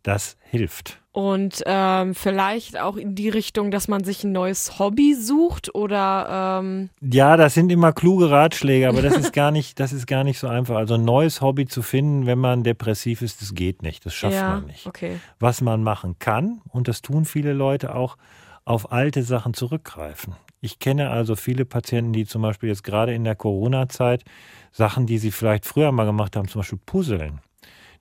Das 0.05 0.37
hilft. 0.51 1.01
Und 1.13 1.63
ähm, 1.65 2.13
vielleicht 2.13 2.79
auch 2.79 2.95
in 2.95 3.15
die 3.15 3.29
Richtung, 3.29 3.71
dass 3.71 3.87
man 3.87 4.03
sich 4.03 4.23
ein 4.23 4.33
neues 4.33 4.77
Hobby 4.77 5.15
sucht 5.15 5.73
oder 5.73 6.59
ähm, 6.61 6.89
Ja, 7.01 7.37
das 7.37 7.55
sind 7.55 7.71
immer 7.71 7.91
kluge 7.91 8.29
Ratschläge, 8.29 8.87
aber 8.87 9.01
das 9.01 9.15
ist 9.17 9.33
gar 9.33 9.49
nicht, 9.49 9.79
das 9.79 9.93
ist 9.93 10.05
gar 10.05 10.23
nicht 10.23 10.37
so 10.37 10.47
einfach. 10.47 10.75
Also 10.75 10.93
ein 10.93 11.05
neues 11.05 11.41
Hobby 11.41 11.65
zu 11.65 11.81
finden, 11.81 12.27
wenn 12.27 12.37
man 12.37 12.63
depressiv 12.63 13.23
ist, 13.23 13.41
das 13.41 13.55
geht 13.55 13.81
nicht. 13.81 14.05
Das 14.05 14.13
schafft 14.13 14.35
ja, 14.35 14.49
man 14.49 14.67
nicht. 14.67 14.85
okay. 14.85 15.17
Was 15.39 15.61
man 15.61 15.81
machen 15.81 16.19
kann, 16.19 16.61
und 16.69 16.87
das 16.87 17.01
tun 17.01 17.25
viele 17.25 17.53
Leute 17.53 17.95
auch, 17.95 18.15
auf 18.63 18.91
alte 18.91 19.23
Sachen 19.23 19.55
zurückgreifen. 19.55 20.35
Ich 20.61 20.77
kenne 20.77 21.09
also 21.09 21.35
viele 21.35 21.65
Patienten, 21.65 22.13
die 22.13 22.25
zum 22.25 22.43
Beispiel 22.43 22.69
jetzt 22.69 22.83
gerade 22.83 23.15
in 23.15 23.23
der 23.23 23.35
Corona-Zeit 23.35 24.23
Sachen, 24.71 25.07
die 25.07 25.17
sie 25.17 25.31
vielleicht 25.31 25.65
früher 25.65 25.91
mal 25.91 26.05
gemacht 26.05 26.35
haben, 26.35 26.47
zum 26.47 26.59
Beispiel 26.59 26.79
Puzzeln. 26.85 27.39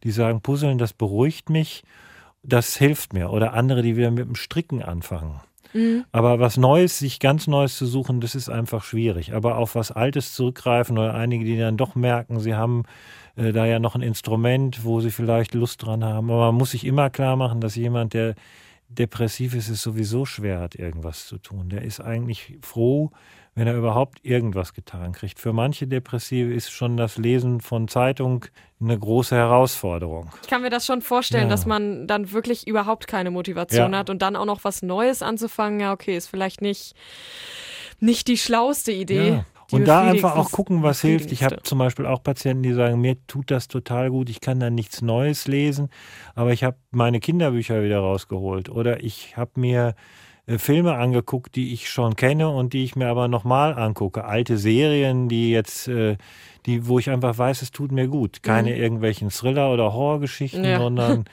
Die 0.04 0.10
sagen, 0.10 0.40
Puzzeln, 0.40 0.78
das 0.78 0.92
beruhigt 0.92 1.50
mich, 1.50 1.82
das 2.42 2.76
hilft 2.76 3.12
mir. 3.12 3.30
Oder 3.30 3.54
andere, 3.54 3.82
die 3.82 3.96
wieder 3.96 4.10
mit 4.10 4.26
dem 4.26 4.36
Stricken 4.36 4.82
anfangen. 4.82 5.40
Mhm. 5.72 6.04
Aber 6.12 6.38
was 6.38 6.56
Neues, 6.56 6.98
sich 6.98 7.18
ganz 7.18 7.46
Neues 7.46 7.76
zu 7.76 7.86
suchen, 7.86 8.20
das 8.20 8.34
ist 8.34 8.48
einfach 8.48 8.84
schwierig. 8.84 9.34
Aber 9.34 9.58
auf 9.58 9.74
was 9.74 9.90
Altes 9.90 10.32
zurückgreifen 10.34 10.96
oder 10.96 11.14
einige, 11.14 11.44
die 11.44 11.58
dann 11.58 11.76
doch 11.76 11.94
merken, 11.94 12.38
sie 12.38 12.54
haben 12.54 12.84
äh, 13.36 13.52
da 13.52 13.66
ja 13.66 13.78
noch 13.78 13.94
ein 13.94 14.02
Instrument, 14.02 14.84
wo 14.84 15.00
sie 15.00 15.10
vielleicht 15.10 15.54
Lust 15.54 15.82
dran 15.82 16.04
haben. 16.04 16.30
Aber 16.30 16.46
man 16.46 16.54
muss 16.54 16.70
sich 16.70 16.84
immer 16.84 17.10
klar 17.10 17.36
machen, 17.36 17.60
dass 17.60 17.74
jemand, 17.74 18.14
der 18.14 18.34
depressiv 18.88 19.54
ist, 19.54 19.68
es 19.68 19.82
sowieso 19.82 20.24
schwer 20.24 20.60
hat, 20.60 20.76
irgendwas 20.76 21.26
zu 21.26 21.38
tun. 21.38 21.68
Der 21.68 21.82
ist 21.82 22.00
eigentlich 22.00 22.58
froh, 22.62 23.10
wenn 23.54 23.66
er 23.66 23.76
überhaupt 23.76 24.18
irgendwas 24.24 24.74
getan 24.74 25.12
kriegt. 25.12 25.38
Für 25.38 25.52
manche 25.52 25.86
Depressive 25.86 26.52
ist 26.52 26.70
schon 26.70 26.96
das 26.96 27.16
Lesen 27.18 27.60
von 27.60 27.86
Zeitung 27.88 28.44
eine 28.80 28.98
große 28.98 29.36
Herausforderung. 29.36 30.30
Ich 30.42 30.48
kann 30.48 30.62
mir 30.62 30.70
das 30.70 30.84
schon 30.86 31.02
vorstellen, 31.02 31.44
Ja. 31.44 31.50
dass 31.50 31.64
man 31.64 32.06
dann 32.06 32.32
wirklich 32.32 32.66
überhaupt 32.66 33.06
keine 33.06 33.30
Motivation 33.30 33.92
Ja. 33.92 33.98
hat 34.00 34.10
und 34.10 34.22
dann 34.22 34.34
auch 34.36 34.44
noch 34.44 34.64
was 34.64 34.82
Neues 34.82 35.22
anzufangen. 35.22 35.80
Ja, 35.80 35.92
okay, 35.92 36.16
ist 36.16 36.26
vielleicht 36.28 36.60
nicht, 36.62 36.94
nicht 38.00 38.26
die 38.28 38.36
schlauste 38.38 38.92
Idee. 38.92 39.28
Ja. 39.28 39.44
Und 39.70 39.88
da 39.88 40.02
einfach 40.02 40.36
auch 40.36 40.50
gucken, 40.52 40.82
was 40.82 41.00
hilft. 41.00 41.32
Ich 41.32 41.42
habe 41.42 41.62
zum 41.62 41.78
Beispiel 41.78 42.04
auch 42.06 42.22
Patienten, 42.22 42.62
die 42.62 42.74
sagen, 42.74 43.00
mir 43.00 43.16
tut 43.26 43.50
das 43.50 43.66
total 43.66 44.10
gut, 44.10 44.28
ich 44.28 44.40
kann 44.40 44.60
da 44.60 44.68
nichts 44.68 45.00
Neues 45.00 45.48
lesen, 45.48 45.88
aber 46.34 46.52
ich 46.52 46.62
habe 46.64 46.76
meine 46.90 47.18
Kinderbücher 47.18 47.82
wieder 47.82 47.98
rausgeholt 48.00 48.68
oder 48.68 49.02
ich 49.02 49.36
habe 49.38 49.52
mir 49.58 49.94
Filme 50.58 50.94
angeguckt, 50.96 51.56
die 51.56 51.72
ich 51.72 51.88
schon 51.88 52.16
kenne 52.16 52.50
und 52.50 52.72
die 52.74 52.84
ich 52.84 52.96
mir 52.96 53.08
aber 53.08 53.28
nochmal 53.28 53.74
angucke. 53.78 54.24
Alte 54.24 54.58
Serien, 54.58 55.28
die 55.28 55.50
jetzt, 55.50 55.88
äh, 55.88 56.16
die, 56.66 56.86
wo 56.86 56.98
ich 56.98 57.08
einfach 57.10 57.36
weiß, 57.38 57.62
es 57.62 57.70
tut 57.70 57.92
mir 57.92 58.08
gut. 58.08 58.42
Keine 58.42 58.76
irgendwelchen 58.76 59.30
Thriller- 59.30 59.72
oder 59.72 59.92
Horrorgeschichten, 59.94 60.64
Ja. 60.64 60.78
sondern 60.78 61.24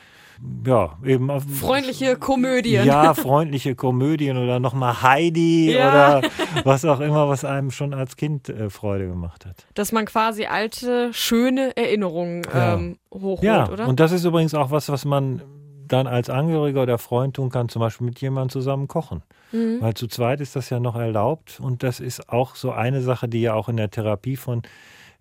ja, 0.65 0.97
eben 1.05 1.29
auf- 1.29 1.43
Freundliche 1.43 2.15
Komödien. 2.15 2.85
ja, 2.85 3.13
freundliche 3.13 3.75
Komödien 3.75 4.37
oder 4.37 4.59
nochmal 4.61 5.01
Heidi 5.03 5.73
Ja. 5.73 6.17
oder 6.19 6.29
was 6.63 6.85
auch 6.85 6.99
immer, 7.01 7.27
was 7.27 7.43
einem 7.45 7.69
schon 7.69 7.93
als 7.93 8.15
Kind 8.15 8.47
äh, 8.49 8.69
Freude 8.69 9.07
gemacht 9.07 9.45
hat. 9.45 9.67
Dass 9.75 9.91
man 9.91 10.05
quasi 10.05 10.45
alte, 10.45 11.09
schöne 11.13 11.75
Erinnerungen 11.75 12.43
Ja. 12.53 12.75
ähm, 12.75 12.97
hochholt, 13.13 13.43
Ja, 13.43 13.69
oder? 13.69 13.87
und 13.87 13.99
das 13.99 14.13
ist 14.13 14.23
übrigens 14.23 14.53
auch 14.53 14.71
was, 14.71 14.87
was 14.89 15.03
man 15.05 15.41
dann 15.93 16.07
als 16.07 16.29
Angehöriger 16.29 16.83
oder 16.83 16.97
Freund 16.97 17.35
tun 17.35 17.49
kann, 17.49 17.69
zum 17.69 17.79
Beispiel 17.81 18.05
mit 18.05 18.19
jemandem 18.21 18.49
zusammen 18.49 18.87
kochen. 18.87 19.23
Mhm. 19.51 19.77
Weil 19.81 19.93
zu 19.93 20.07
zweit 20.07 20.41
ist 20.41 20.55
das 20.55 20.69
ja 20.69 20.79
noch 20.79 20.95
erlaubt 20.95 21.59
und 21.59 21.83
das 21.83 21.99
ist 21.99 22.29
auch 22.29 22.55
so 22.55 22.71
eine 22.71 23.01
Sache, 23.01 23.27
die 23.27 23.41
ja 23.41 23.53
auch 23.53 23.69
in 23.69 23.77
der 23.77 23.89
Therapie 23.91 24.35
von 24.37 24.61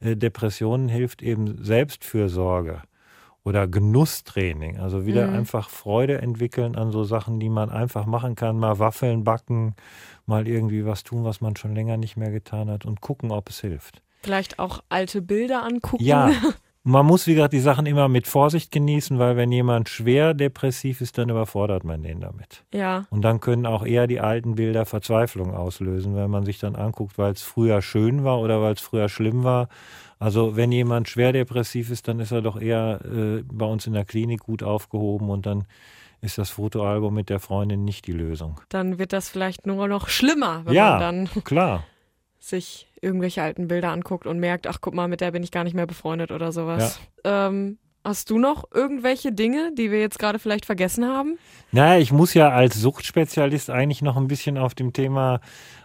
äh, 0.00 0.16
Depressionen 0.16 0.88
hilft, 0.88 1.22
eben 1.22 1.62
Selbstfürsorge 1.64 2.83
oder 3.42 3.66
Genusstraining. 3.66 4.78
Also 4.78 5.06
wieder 5.06 5.28
Mhm. 5.28 5.35
einfach 5.37 5.68
Freude 5.70 6.20
entwickeln 6.20 6.76
an 6.76 6.90
so 6.92 7.04
Sachen, 7.04 7.40
die 7.40 7.48
man 7.48 7.70
einfach 7.70 8.06
machen 8.06 8.35
kann. 8.35 8.59
Mal 8.59 8.78
Waffeln 8.78 9.24
backen, 9.24 9.74
mal 10.26 10.46
irgendwie 10.46 10.85
was 10.85 11.02
tun, 11.04 11.24
was 11.24 11.40
man 11.40 11.56
schon 11.56 11.74
länger 11.74 11.96
nicht 11.96 12.16
mehr 12.16 12.30
getan 12.30 12.70
hat 12.70 12.85
und 12.85 13.00
gucken, 13.00 13.30
ob 13.33 13.48
es 13.48 13.61
hilft. 13.61 14.02
Vielleicht 14.22 14.59
auch 14.59 14.83
alte 14.90 15.22
Bilder 15.22 15.62
angucken. 15.64 16.04
Ja, 16.04 16.30
man 16.82 17.04
muss, 17.04 17.26
wie 17.26 17.34
gesagt, 17.34 17.52
die 17.52 17.60
Sachen 17.60 17.84
immer 17.84 18.08
mit 18.08 18.26
Vorsicht 18.26 18.72
genießen, 18.72 19.18
weil 19.18 19.36
wenn 19.36 19.52
jemand 19.52 19.88
schwer 19.88 20.32
depressiv 20.32 21.02
ist, 21.02 21.18
dann 21.18 21.28
überfordert 21.28 21.84
man 21.84 22.02
den 22.02 22.20
damit. 22.20 22.64
Ja. 22.72 23.06
Und 23.10 23.22
dann 23.22 23.40
können 23.40 23.66
auch 23.66 23.84
eher 23.84 24.06
die 24.06 24.20
alten 24.20 24.54
Bilder 24.54 24.86
Verzweiflung 24.86 25.54
auslösen, 25.54 26.16
wenn 26.16 26.30
man 26.30 26.44
sich 26.44 26.58
dann 26.58 26.76
anguckt, 26.76 27.18
weil 27.18 27.32
es 27.32 27.42
früher 27.42 27.82
schön 27.82 28.24
war 28.24 28.40
oder 28.40 28.62
weil 28.62 28.74
es 28.74 28.80
früher 28.80 29.10
schlimm 29.10 29.44
war. 29.44 29.68
Also 30.18 30.56
wenn 30.56 30.72
jemand 30.72 31.08
schwer 31.08 31.32
depressiv 31.32 31.90
ist, 31.90 32.08
dann 32.08 32.18
ist 32.18 32.32
er 32.32 32.42
doch 32.42 32.60
eher 32.60 33.00
äh, 33.04 33.42
bei 33.42 33.66
uns 33.66 33.86
in 33.86 33.92
der 33.92 34.04
Klinik 34.04 34.40
gut 34.40 34.62
aufgehoben 34.62 35.28
und 35.28 35.44
dann 35.44 35.64
ist 36.22 36.38
das 36.38 36.50
Fotoalbum 36.50 37.14
mit 37.14 37.30
der 37.30 37.40
Freundin 37.40 37.84
nicht 37.84 38.06
die 38.06 38.12
Lösung. 38.12 38.60
Dann 38.68 38.98
wird 38.98 39.12
das 39.12 39.28
vielleicht 39.28 39.66
nur 39.66 39.88
noch 39.88 40.08
schlimmer, 40.08 40.62
wenn 40.64 40.74
ja, 40.74 40.98
man 40.98 41.00
dann 41.00 41.44
klar. 41.44 41.84
Sich 42.40 42.88
irgendwelche 43.00 43.42
alten 43.42 43.68
Bilder 43.68 43.90
anguckt 43.90 44.26
und 44.26 44.38
merkt, 44.40 44.66
ach 44.66 44.79
guck 44.81 44.94
mal, 44.94 45.09
mit 45.09 45.20
der 45.20 45.31
bin 45.31 45.42
ich 45.42 45.50
gar 45.53 45.62
nicht 45.64 45.74
mehr 45.74 45.87
befreundet 45.87 46.33
oder 46.33 46.53
sowas. 46.53 46.98
Ähm, 47.22 47.79
hast 48.03 48.31
du 48.31 48.38
noch 48.38 48.64
irgendwelche 48.72 49.31
Dinge, 49.31 49.72
die 49.76 49.90
wir 49.90 50.00
jetzt 50.00 50.18
gerade 50.18 50.38
vielleicht 50.38 50.64
vergessen 50.64 51.07
haben? 51.07 51.38
Naja, 51.70 52.00
ich 52.00 52.12
muss 52.12 52.33
ja 52.35 52.48
als 52.48 52.76
Suchtspezialist 52.81 53.68
eigentlich 53.70 54.00
noch 54.03 54.16
ein 54.16 54.26
bisschen 54.26 54.57
auf 54.57 54.74
dem 54.74 54.92
Thema 54.94 55.40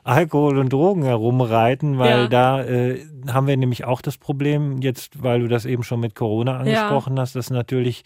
Alkohol 0.05 0.57
und 0.57 0.71
Drogen 0.71 1.03
herumreiten, 1.03 1.99
weil 1.99 2.21
Ja. 2.23 2.27
da 2.27 2.63
äh, 2.63 3.05
haben 3.27 3.47
wir 3.47 3.57
nämlich 3.57 3.83
auch 3.83 4.01
das 4.01 4.17
Problem, 4.17 4.81
jetzt, 4.81 5.21
weil 5.21 5.41
du 5.41 5.47
das 5.49 5.65
eben 5.65 5.83
schon 5.83 5.99
mit 5.99 6.15
Corona 6.15 6.57
angesprochen 6.57 7.19
hast, 7.19 7.35
dass 7.35 7.49
natürlich, 7.49 8.03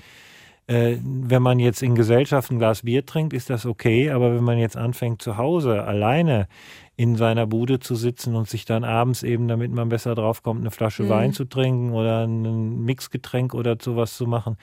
äh, 0.70 0.98
wenn 1.02 1.42
man 1.42 1.58
jetzt 1.58 1.82
in 1.82 1.96
Gesellschaft 1.96 2.52
ein 2.52 2.60
Glas 2.60 2.84
Bier 2.84 3.04
trinkt, 3.04 3.34
ist 3.34 3.50
das 3.50 3.66
okay, 3.66 4.12
aber 4.12 4.36
wenn 4.36 4.44
man 4.44 4.60
jetzt 4.60 4.78
anfängt 4.78 5.20
zu 5.20 5.36
Hause 5.36 5.84
alleine 5.84 6.48
in 6.96 7.16
seiner 7.16 7.48
Bude 7.48 7.80
zu 7.80 7.96
sitzen 7.96 8.36
und 8.36 8.48
sich 8.48 8.66
dann 8.66 8.84
abends 8.84 9.24
eben, 9.24 9.48
damit 9.48 9.72
man 9.72 9.90
besser 9.90 10.14
draufkommt, 10.14 10.60
eine 10.62 10.70
Flasche 10.70 11.04
Mhm. 11.04 11.10
Wein 11.10 11.34
zu 11.34 11.46
trinken 11.46 11.92
oder 11.92 12.28
ein 12.28 12.84
Mixgetränk 12.84 13.56
oder 13.56 13.78
sowas 13.82 14.16
zu 14.16 14.28
machen, 14.28 14.58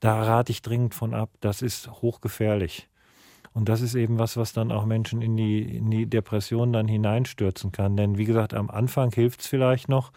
da 0.00 0.20
rate 0.24 0.50
ich 0.50 0.62
dringend 0.62 0.94
von 0.94 1.14
ab. 1.14 1.30
Das 1.40 1.62
ist 1.62 1.88
hochgefährlich. 2.02 2.88
Und 3.54 3.68
das 3.68 3.82
ist 3.82 3.94
eben 3.94 4.18
was, 4.18 4.36
was 4.36 4.52
dann 4.52 4.72
auch 4.72 4.84
Menschen 4.84 5.22
in 5.22 5.36
die, 5.36 5.60
in 5.60 5.90
die 5.92 6.06
Depression 6.06 6.72
dann 6.72 6.88
hineinstürzen 6.88 7.70
kann. 7.70 7.96
Denn 7.96 8.18
wie 8.18 8.24
gesagt, 8.24 8.52
am 8.52 8.68
Anfang 8.68 9.12
hilft 9.12 9.42
es 9.42 9.46
vielleicht 9.46 9.88
noch, 9.88 10.10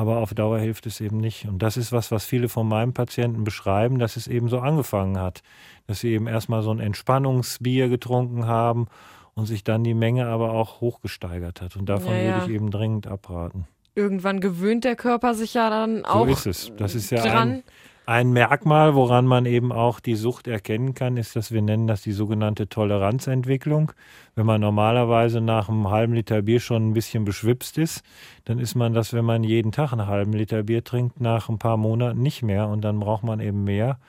aber 0.00 0.16
auf 0.16 0.32
Dauer 0.32 0.58
hilft 0.58 0.86
es 0.86 0.98
eben 1.02 1.18
nicht. 1.18 1.46
Und 1.46 1.58
das 1.58 1.76
ist 1.76 1.92
was, 1.92 2.10
was 2.10 2.24
viele 2.24 2.48
von 2.48 2.66
meinen 2.66 2.94
Patienten 2.94 3.44
beschreiben, 3.44 3.98
dass 3.98 4.16
es 4.16 4.28
eben 4.28 4.48
so 4.48 4.58
angefangen 4.58 5.18
hat. 5.18 5.42
Dass 5.86 6.00
sie 6.00 6.08
eben 6.14 6.26
erstmal 6.26 6.62
so 6.62 6.70
ein 6.70 6.80
Entspannungsbier 6.80 7.90
getrunken 7.90 8.46
haben 8.46 8.86
und 9.34 9.44
sich 9.44 9.62
dann 9.62 9.84
die 9.84 9.92
Menge 9.92 10.26
aber 10.26 10.52
auch 10.52 10.80
hochgesteigert 10.80 11.60
hat. 11.60 11.76
Und 11.76 11.90
davon 11.90 12.14
Ja, 12.14 12.18
ja. 12.18 12.34
würde 12.36 12.46
ich 12.46 12.54
eben 12.56 12.70
dringend 12.70 13.08
abraten. 13.08 13.66
Irgendwann 13.94 14.40
gewöhnt 14.40 14.84
der 14.84 14.96
Körper 14.96 15.34
sich 15.34 15.52
ja 15.52 15.68
dann 15.68 16.06
auch 16.06 16.26
so 16.26 16.32
ist 16.32 16.46
es. 16.46 16.72
Das 16.78 16.94
ist 16.94 17.10
ja 17.10 17.20
dran. 17.20 17.50
ein, 17.50 17.62
ein 18.10 18.32
Merkmal, 18.32 18.96
woran 18.96 19.24
man 19.24 19.46
eben 19.46 19.70
auch 19.70 20.00
die 20.00 20.16
Sucht 20.16 20.48
erkennen 20.48 20.94
kann, 20.94 21.16
ist, 21.16 21.36
dass 21.36 21.52
wir 21.52 21.62
nennen 21.62 21.86
das 21.86 22.02
die 22.02 22.10
sogenannte 22.10 22.68
Toleranzentwicklung. 22.68 23.92
Wenn 24.34 24.46
man 24.46 24.60
normalerweise 24.60 25.40
nach 25.40 25.68
einem 25.68 25.88
halben 25.90 26.14
Liter 26.14 26.42
Bier 26.42 26.58
schon 26.58 26.90
ein 26.90 26.92
bisschen 26.92 27.24
beschwipst 27.24 27.78
ist, 27.78 28.02
dann 28.46 28.58
ist 28.58 28.74
man 28.74 28.94
das, 28.94 29.12
wenn 29.12 29.24
man 29.24 29.44
jeden 29.44 29.70
Tag 29.70 29.92
einen 29.92 30.08
halben 30.08 30.32
Liter 30.32 30.64
Bier 30.64 30.82
trinkt, 30.82 31.20
nach 31.20 31.48
ein 31.48 31.60
paar 31.60 31.76
Monaten 31.76 32.20
nicht 32.20 32.42
mehr 32.42 32.66
und 32.66 32.80
dann 32.80 32.98
braucht 32.98 33.22
man 33.22 33.38
eben 33.38 33.62
mehr. 33.62 34.00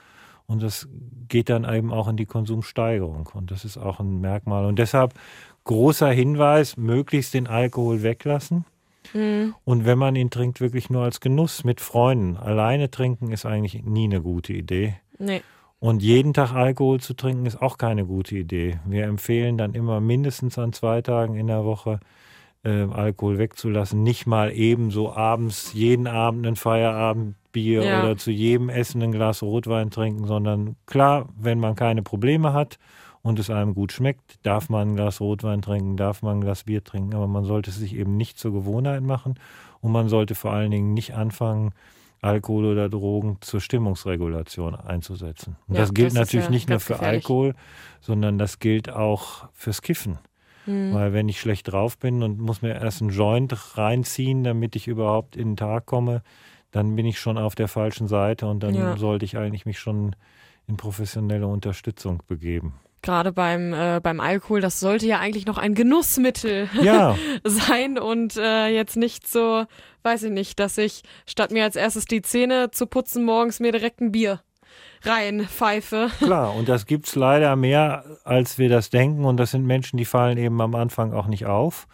Und 0.48 0.64
das 0.64 0.90
geht 1.28 1.50
dann 1.50 1.64
eben 1.72 1.94
auch 1.94 2.08
in 2.08 2.18
die 2.18 2.26
Konsumsteigerung. 2.26 3.30
Und 3.36 3.52
das 3.52 3.66
ist 3.66 3.78
auch 3.78 4.00
ein 4.00 4.20
Merkmal. 4.20 4.66
Und 4.66 4.80
deshalb 4.80 5.14
großer 5.64 6.10
Hinweis, 6.10 6.76
möglichst 6.76 7.36
den 7.36 7.46
Alkohol 7.46 8.02
weglassen. 8.02 8.66
Mhm. 9.14 9.56
Und 9.64 9.86
wenn 9.86 9.98
man 9.98 10.16
ihn 10.16 10.30
trinkt, 10.30 10.62
wirklich 10.62 10.90
nur 10.90 11.04
als 11.04 11.20
Genuss 11.20 11.64
mit 11.64 11.82
Freunden. 11.82 12.38
Alleine 12.38 12.92
trinken 12.92 13.32
ist 13.32 13.46
eigentlich 13.46 13.84
nie 13.84 14.06
eine 14.06 14.22
gute 14.22 14.54
Idee. 14.54 14.96
Nee. 15.20 15.42
Und 15.80 16.04
jeden 16.04 16.34
Tag 16.34 16.54
Alkohol 16.54 17.00
zu 17.00 17.16
trinken 17.16 17.46
ist 17.48 17.62
auch 17.62 17.78
keine 17.78 18.06
gute 18.06 18.38
Idee. 18.38 18.80
Wir 18.86 19.06
empfehlen 19.06 19.58
dann 19.58 19.74
immer 19.74 20.00
mindestens 20.00 20.60
an 20.60 20.74
zwei 20.74 21.02
Tagen 21.02 21.36
in 21.36 21.48
der 21.48 21.66
Woche 21.66 22.00
äh, 22.64 22.84
Alkohol 22.84 23.40
wegzulassen. 23.40 24.04
Nicht 24.04 24.28
mal 24.28 24.52
eben 24.52 24.92
so 24.92 25.12
abends, 25.12 25.74
jeden 25.74 26.06
Abend 26.06 26.46
ein 26.46 26.56
Feierabendbier 26.56 27.84
Ja. 27.84 28.04
oder 28.04 28.18
zu 28.18 28.30
jedem 28.30 28.70
Essen 28.70 29.02
ein 29.02 29.12
Glas 29.12 29.42
Rotwein 29.42 29.90
trinken, 29.90 30.26
sondern 30.28 30.76
klar, 30.86 31.28
wenn 31.40 31.60
man 31.60 31.76
keine 31.76 32.04
Probleme 32.04 32.54
hat 32.54 32.78
und 33.24 33.40
es 33.40 33.50
einem 33.50 33.74
gut 33.74 33.92
schmeckt, 33.92 34.40
darf 34.44 34.70
man 34.70 34.90
ein 34.92 34.96
Glas 34.96 35.22
Rotwein 35.22 35.62
trinken, 35.62 35.98
darf 35.98 36.22
man 36.22 36.38
ein 36.38 36.42
Glas 36.42 36.64
Bier 36.64 36.84
trinken, 36.84 37.14
aber 37.14 37.28
man 37.28 37.44
sollte 37.46 37.70
es 37.70 37.78
sich 37.78 37.96
eben 37.96 38.18
nicht 38.18 38.38
zur 38.40 38.52
Gewohnheit 38.52 39.04
machen 39.04 39.36
und 39.80 39.92
man 39.92 40.10
sollte 40.10 40.36
vor 40.36 40.52
allen 40.54 40.72
Dingen 40.72 40.94
nicht 40.94 41.14
anfangen, 41.14 41.74
Alkohol 42.24 42.66
oder 42.66 42.88
Drogen 42.88 43.38
zur 43.42 43.62
Stimmungsregulation 43.62 44.76
einzusetzen. 44.76 45.58
Und 45.68 45.76
Ja, 45.76 45.82
das 45.82 45.94
gilt 45.94 46.10
das 46.10 46.14
natürlich 46.20 46.46
ja 46.46 46.52
nicht 46.52 46.70
nur 46.70 46.80
für 46.80 46.94
gefährlich. 46.94 47.24
Alkohol, 47.24 47.56
sondern 48.00 48.38
das 48.38 48.60
gilt 48.60 48.92
auch 48.92 49.50
fürs 49.54 49.82
Kiffen. 49.82 50.20
Mhm. 50.68 50.94
Weil 50.94 51.14
wenn 51.14 51.30
ich 51.30 51.40
schlecht 51.40 51.72
drauf 51.72 51.98
bin 51.98 52.22
und 52.22 52.40
muss 52.40 52.62
mir 52.62 52.76
erst 52.76 53.02
einen 53.02 53.10
Joint 53.10 53.76
reinziehen, 53.78 54.44
damit 54.44 54.76
ich 54.76 54.88
überhaupt 54.88 55.36
in 55.36 55.52
den 55.52 55.58
Tag 55.58 55.88
komme, 55.88 56.22
dann 56.70 56.96
bin 56.96 57.08
ich 57.08 57.20
schon 57.20 57.40
auf 57.40 57.56
der 57.56 57.68
falschen 57.68 58.08
Seite 58.08 58.46
und 58.48 58.62
dann 58.62 58.76
Ja. 58.76 58.98
sollte 58.98 59.26
ich 59.26 59.38
eigentlich 59.38 59.66
mich 59.66 59.80
schon 59.80 60.16
in 60.68 60.78
professionelle 60.78 61.48
Unterstützung 61.48 62.22
begeben. 62.28 62.76
Gerade 63.02 63.32
beim, 63.32 63.74
äh, 63.74 64.00
beim 64.02 64.20
Alkohol, 64.20 64.62
das 64.62 64.80
sollte 64.80 65.08
ja 65.08 65.20
eigentlich 65.20 65.48
noch 65.48 65.58
ein 65.58 65.74
Genussmittel 65.74 66.70
Ja, 66.82 67.18
sein 67.44 67.98
und 67.98 68.38
äh, 68.38 68.68
jetzt 68.68 68.96
nicht 68.96 69.28
so, 69.28 69.66
weiß 70.04 70.24
ich 70.24 70.32
nicht, 70.32 70.60
dass 70.60 70.78
ich 70.78 71.02
statt 71.26 71.52
mir 71.52 71.64
als 71.64 71.76
erstes 71.76 72.06
die 72.06 72.22
Zähne 72.22 72.72
zu 72.72 72.86
putzen 72.86 73.26
morgens 73.26 73.60
mir 73.60 73.72
direkt 73.72 74.02
ein 74.02 74.12
Bier 74.12 74.42
reinpfeife. 75.04 76.10
klar. 76.20 76.54
Und 76.56 76.70
das 76.70 76.86
gibt's 76.86 77.16
leider 77.16 77.56
mehr, 77.56 78.04
als 78.24 78.58
wir 78.58 78.70
das 78.70 78.90
denken. 78.90 79.26
Und 79.26 79.38
das 79.38 79.52
sind 79.52 79.66
Menschen, 79.66 79.98
die 79.98 80.06
fallen 80.06 80.38
eben 80.38 80.62
am 80.62 80.76
Anfang 80.76 81.14
auch 81.14 81.28
nicht 81.28 81.46
auf, 81.46 81.88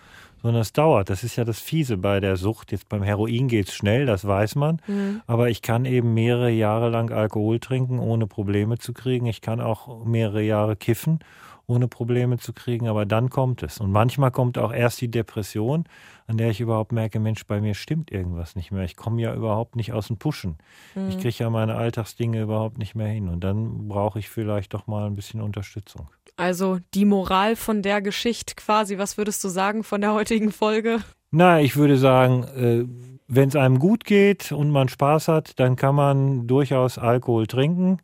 sondern 0.47 0.61
es 0.61 0.71
dauert. 0.71 1.09
Das 1.09 1.25
ist 1.25 1.35
ja 1.35 1.43
das 1.43 1.59
Fiese 1.59 1.97
bei 1.97 2.21
der 2.21 2.37
Sucht. 2.37 2.71
Jetzt 2.71 2.87
beim 2.87 3.03
Heroin 3.03 3.49
geht's 3.49 3.73
schnell, 3.73 4.05
das 4.05 4.25
weiß 4.25 4.55
man. 4.55 4.81
Mhm. 4.87 5.21
Aber 5.27 5.49
ich 5.49 5.61
kann 5.61 5.83
eben 5.83 6.13
mehrere 6.13 6.49
Jahre 6.49 6.87
lang 6.87 7.11
Alkohol 7.11 7.59
trinken, 7.59 7.99
ohne 7.99 8.27
Probleme 8.27 8.77
zu 8.77 8.93
kriegen. 8.93 9.25
Ich 9.25 9.41
kann 9.41 9.59
auch 9.59 10.05
mehrere 10.05 10.41
Jahre 10.41 10.77
kiffen, 10.77 11.19
ohne 11.65 11.89
Probleme 11.89 12.37
zu 12.37 12.53
kriegen. 12.53 12.87
Aber 12.87 13.05
dann 13.05 13.29
kommt 13.29 13.61
es. 13.61 13.81
Und 13.81 13.91
manchmal 13.91 14.31
kommt 14.31 14.57
auch 14.57 14.71
erst 14.71 15.01
die 15.01 15.11
Depression, 15.11 15.83
an 16.27 16.37
der 16.37 16.49
ich 16.51 16.61
überhaupt 16.61 16.93
merke, 16.93 17.19
Mensch, 17.19 17.45
bei 17.45 17.59
mir 17.59 17.73
stimmt 17.73 18.09
irgendwas 18.09 18.55
nicht 18.55 18.71
mehr. 18.71 18.85
Ich 18.85 18.95
komme 18.95 19.21
ja 19.21 19.35
überhaupt 19.35 19.75
nicht 19.75 19.91
aus 19.91 20.07
dem 20.07 20.15
Pushen. 20.15 20.59
Mhm. 20.95 21.09
Ich 21.09 21.19
kriege 21.19 21.35
ja 21.39 21.49
meine 21.49 21.75
Alltagsdinge 21.75 22.41
überhaupt 22.41 22.77
nicht 22.77 22.95
mehr 22.95 23.09
hin. 23.09 23.27
Und 23.27 23.43
dann 23.43 23.89
brauche 23.89 24.17
ich 24.17 24.29
vielleicht 24.29 24.73
doch 24.73 24.87
mal 24.87 25.07
ein 25.07 25.15
bisschen 25.15 25.41
Unterstützung. 25.41 26.07
Also 26.37 26.77
die 26.93 27.05
Moral 27.05 27.55
von 27.55 27.81
der 27.81 28.01
Geschichte 28.01 28.53
quasi, 28.55 28.99
was 28.99 29.17
würdest 29.17 29.43
du 29.43 29.49
sagen 29.49 29.83
von 29.83 30.01
der 30.01 30.13
heutigen 30.13 30.51
Folge? 30.51 30.99
Na, 31.31 31.59
ich 31.59 31.75
würde 31.75 31.97
sagen, 31.97 32.43
äh, 32.43 32.85
wenn 33.27 33.49
es 33.49 33.55
einem 33.55 33.79
gut 33.79 34.05
geht 34.05 34.51
und 34.51 34.69
man 34.69 34.87
Spaß 34.87 35.27
hat, 35.27 35.59
dann 35.59 35.75
kann 35.75 35.95
man 35.95 36.47
durchaus 36.47 36.99
Alkohol 36.99 37.47
trinken. 37.47 37.97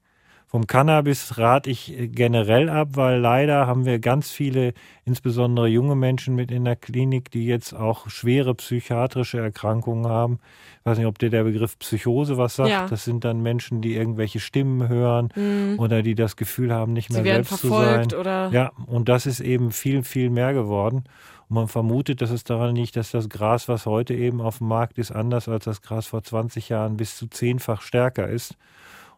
Vom 0.53 0.67
Cannabis 0.67 1.39
rate 1.39 1.71
ich 1.71 1.97
äh, 1.99 2.07
generell 2.07 2.69
ab, 2.69 2.89
weil 2.91 3.19
leider 3.19 3.65
haben 3.65 3.85
wir 3.85 3.97
ganz 3.97 4.29
viele, 4.29 4.75
insbesondere 5.03 5.67
junge 5.67 5.95
Menschen 5.95 6.35
mit 6.35 6.51
in 6.51 6.63
der 6.63 6.75
Klinik, 6.75 7.31
die 7.31 7.47
jetzt 7.47 7.73
auch 7.73 8.07
schwere 8.11 8.53
psychiatrische 8.53 9.39
Erkrankungen 9.39 10.05
haben. 10.05 10.37
Ich 10.81 10.85
weiß 10.85 10.99
nicht, 10.99 11.07
ob 11.07 11.17
dir 11.17 11.31
der 11.31 11.45
Begriff 11.45 11.79
Psychose 11.79 12.37
was 12.37 12.55
sagt. 12.55 12.69
Ja. 12.69 12.85
Das 12.87 13.03
sind 13.03 13.25
dann 13.25 13.41
Menschen, 13.41 13.81
die 13.81 13.95
irgendwelche 13.95 14.39
Stimmen 14.39 14.87
hören 14.89 15.29
Mhm. 15.35 15.79
oder 15.79 16.03
die 16.03 16.13
das 16.13 16.35
Gefühl 16.35 16.71
haben, 16.71 16.93
nicht 16.93 17.09
mehr 17.09 17.23
selbst 17.23 17.57
zu 17.57 17.69
sein. 17.69 18.13
oder 18.13 18.51
Ja, 18.51 18.73
und 18.85 19.09
das 19.09 19.25
ist 19.25 19.39
eben 19.39 19.71
viel, 19.71 20.03
viel 20.03 20.29
mehr 20.29 20.53
geworden. 20.53 21.05
Und 21.49 21.55
man 21.55 21.67
vermutet, 21.67 22.21
dass 22.21 22.29
es 22.29 22.43
daran 22.43 22.75
liegt, 22.75 22.95
dass 22.95 23.09
das 23.09 23.27
Gras, 23.27 23.67
was 23.67 23.87
heute 23.87 24.13
eben 24.13 24.39
auf 24.39 24.59
dem 24.59 24.67
Markt 24.67 24.99
ist, 24.99 25.09
anders 25.11 25.49
als 25.49 25.65
das 25.65 25.81
Gras 25.81 26.05
vor 26.05 26.21
20 26.21 26.69
Jahren 26.69 26.95
bis 26.95 27.17
zu 27.17 27.25
zehnfach 27.25 27.81
stärker 27.81 28.27
ist. 28.27 28.55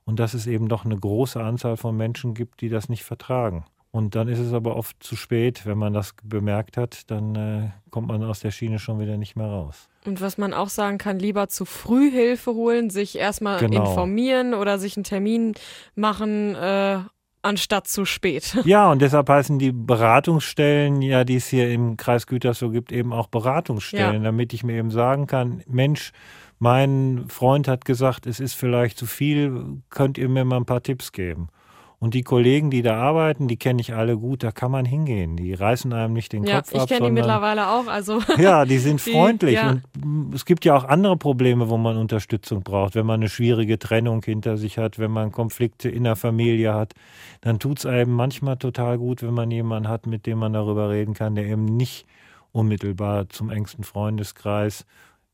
Und 0.06 0.20
dass 0.20 0.34
es 0.34 0.46
eben 0.48 0.68
doch 0.70 0.86
eine 0.86 0.98
große 0.98 1.42
Anzahl 1.44 1.78
von 1.78 1.98
Menschen 1.98 2.34
gibt, 2.34 2.62
die 2.62 2.70
das 2.70 2.90
nicht 2.90 3.04
vertragen. 3.04 3.66
Und 3.92 4.14
dann 4.16 4.28
ist 4.28 4.40
es 4.40 4.52
aber 4.54 4.76
oft 4.76 5.02
zu 5.02 5.16
spät, 5.16 5.66
wenn 5.66 5.78
man 5.78 5.94
das 5.94 6.14
bemerkt 6.22 6.76
hat, 6.78 7.10
dann 7.10 7.36
äh, 7.36 7.70
kommt 7.92 8.10
man 8.10 8.22
aus 8.24 8.42
der 8.42 8.52
Schiene 8.52 8.78
schon 8.78 9.00
wieder 9.00 9.16
nicht 9.18 9.36
mehr 9.38 9.48
raus. 9.48 9.88
Und 10.06 10.20
was 10.22 10.38
man 10.38 10.54
auch 10.54 10.68
sagen 10.70 10.98
kann, 10.98 11.18
lieber 11.18 11.48
zu 11.48 11.64
früh 11.66 12.12
Hilfe 12.12 12.54
holen, 12.54 12.90
sich 12.90 13.18
erstmal 13.18 13.58
Genau. 13.60 13.80
informieren 13.86 14.54
oder 14.54 14.80
sich 14.80 14.98
einen 14.98 15.06
Termin 15.06 15.54
machen, 15.96 16.56
äh, 16.56 17.00
anstatt 17.42 17.88
zu 17.88 18.04
spät. 18.06 18.58
Ja, 18.66 18.92
und 18.92 19.02
deshalb 19.02 19.30
heißen 19.30 19.60
die 19.60 19.72
Beratungsstellen, 19.72 21.02
ja, 21.02 21.24
die 21.24 21.36
es 21.36 21.48
hier 21.48 21.72
im 21.72 21.96
Kreis 21.96 22.28
Gütersloh 22.28 22.70
gibt, 22.72 22.92
eben 22.92 23.14
auch 23.14 23.28
Beratungsstellen, 23.28 24.24
damit 24.24 24.54
ich 24.54 24.64
mir 24.64 24.74
eben 24.78 24.92
sagen 24.92 25.26
kann, 25.28 25.64
Mensch, 25.68 26.12
mein 26.60 27.26
Freund 27.28 27.68
hat 27.68 27.86
gesagt, 27.86 28.28
es 28.28 28.40
ist 28.40 28.54
vielleicht 28.54 28.98
zu 28.98 29.06
viel, 29.06 29.82
könnt 29.90 30.18
ihr 30.18 30.30
mir 30.30 30.46
mal 30.46 30.58
ein 30.58 30.66
paar 30.66 30.84
Tipps 30.84 31.12
geben? 31.12 31.50
Und 31.98 32.14
die 32.14 32.24
Kollegen, 32.24 32.70
die 32.70 32.82
da 32.82 32.98
arbeiten, 32.98 33.48
die 33.48 33.58
kenne 33.58 33.82
ich 33.82 33.94
alle 33.94 34.18
gut, 34.18 34.44
da 34.44 34.52
kann 34.52 34.70
man 34.70 34.86
hingehen. 34.86 35.38
Die 35.38 35.54
reißen 35.54 35.92
einem 35.94 36.14
nicht 36.14 36.34
den 36.34 36.44
ja, 36.44 36.58
Kopf 36.58 36.76
ab. 36.76 36.82
Ich 36.82 36.88
kenne 36.88 37.08
die 37.08 37.12
mittlerweile 37.14 37.70
auch. 37.70 37.88
Also 37.88 38.20
ja, 38.38 38.66
die 38.66 38.78
sind 38.78 39.00
die, 39.06 39.12
freundlich. 39.12 39.56
ja. 39.56 39.78
Und 40.04 40.36
es 40.36 40.46
gibt 40.46 40.66
ja 40.66 40.76
auch 40.76 40.84
andere 40.84 41.18
Probleme, 41.18 41.70
wo 41.70 41.78
man 41.78 41.98
Unterstützung 41.98 42.64
braucht. 42.64 42.96
Wenn 42.96 43.06
man 43.06 43.22
eine 43.22 43.30
schwierige 43.30 43.80
Trennung 43.80 44.22
hinter 44.24 44.58
sich 44.58 44.78
hat, 44.78 45.00
wenn 45.00 45.12
man 45.12 45.32
Konflikte 45.32 45.90
in 45.90 46.04
der 46.04 46.16
Familie 46.16 46.74
hat, 46.74 46.94
dann 47.42 47.60
tut 47.60 47.80
es 47.80 47.86
einem 47.86 48.12
manchmal 48.12 48.58
total 48.58 48.98
gut, 48.98 49.24
wenn 49.24 49.34
man 49.34 49.50
jemanden 49.50 49.90
hat, 49.90 50.06
mit 50.06 50.26
dem 50.26 50.40
man 50.40 50.54
darüber 50.54 50.90
reden 50.90 51.14
kann, 51.14 51.34
der 51.36 51.46
eben 51.46 51.66
nicht 51.66 52.06
unmittelbar 52.52 53.30
zum 53.30 53.50
engsten 53.50 53.84
Freundeskreis 53.84 54.86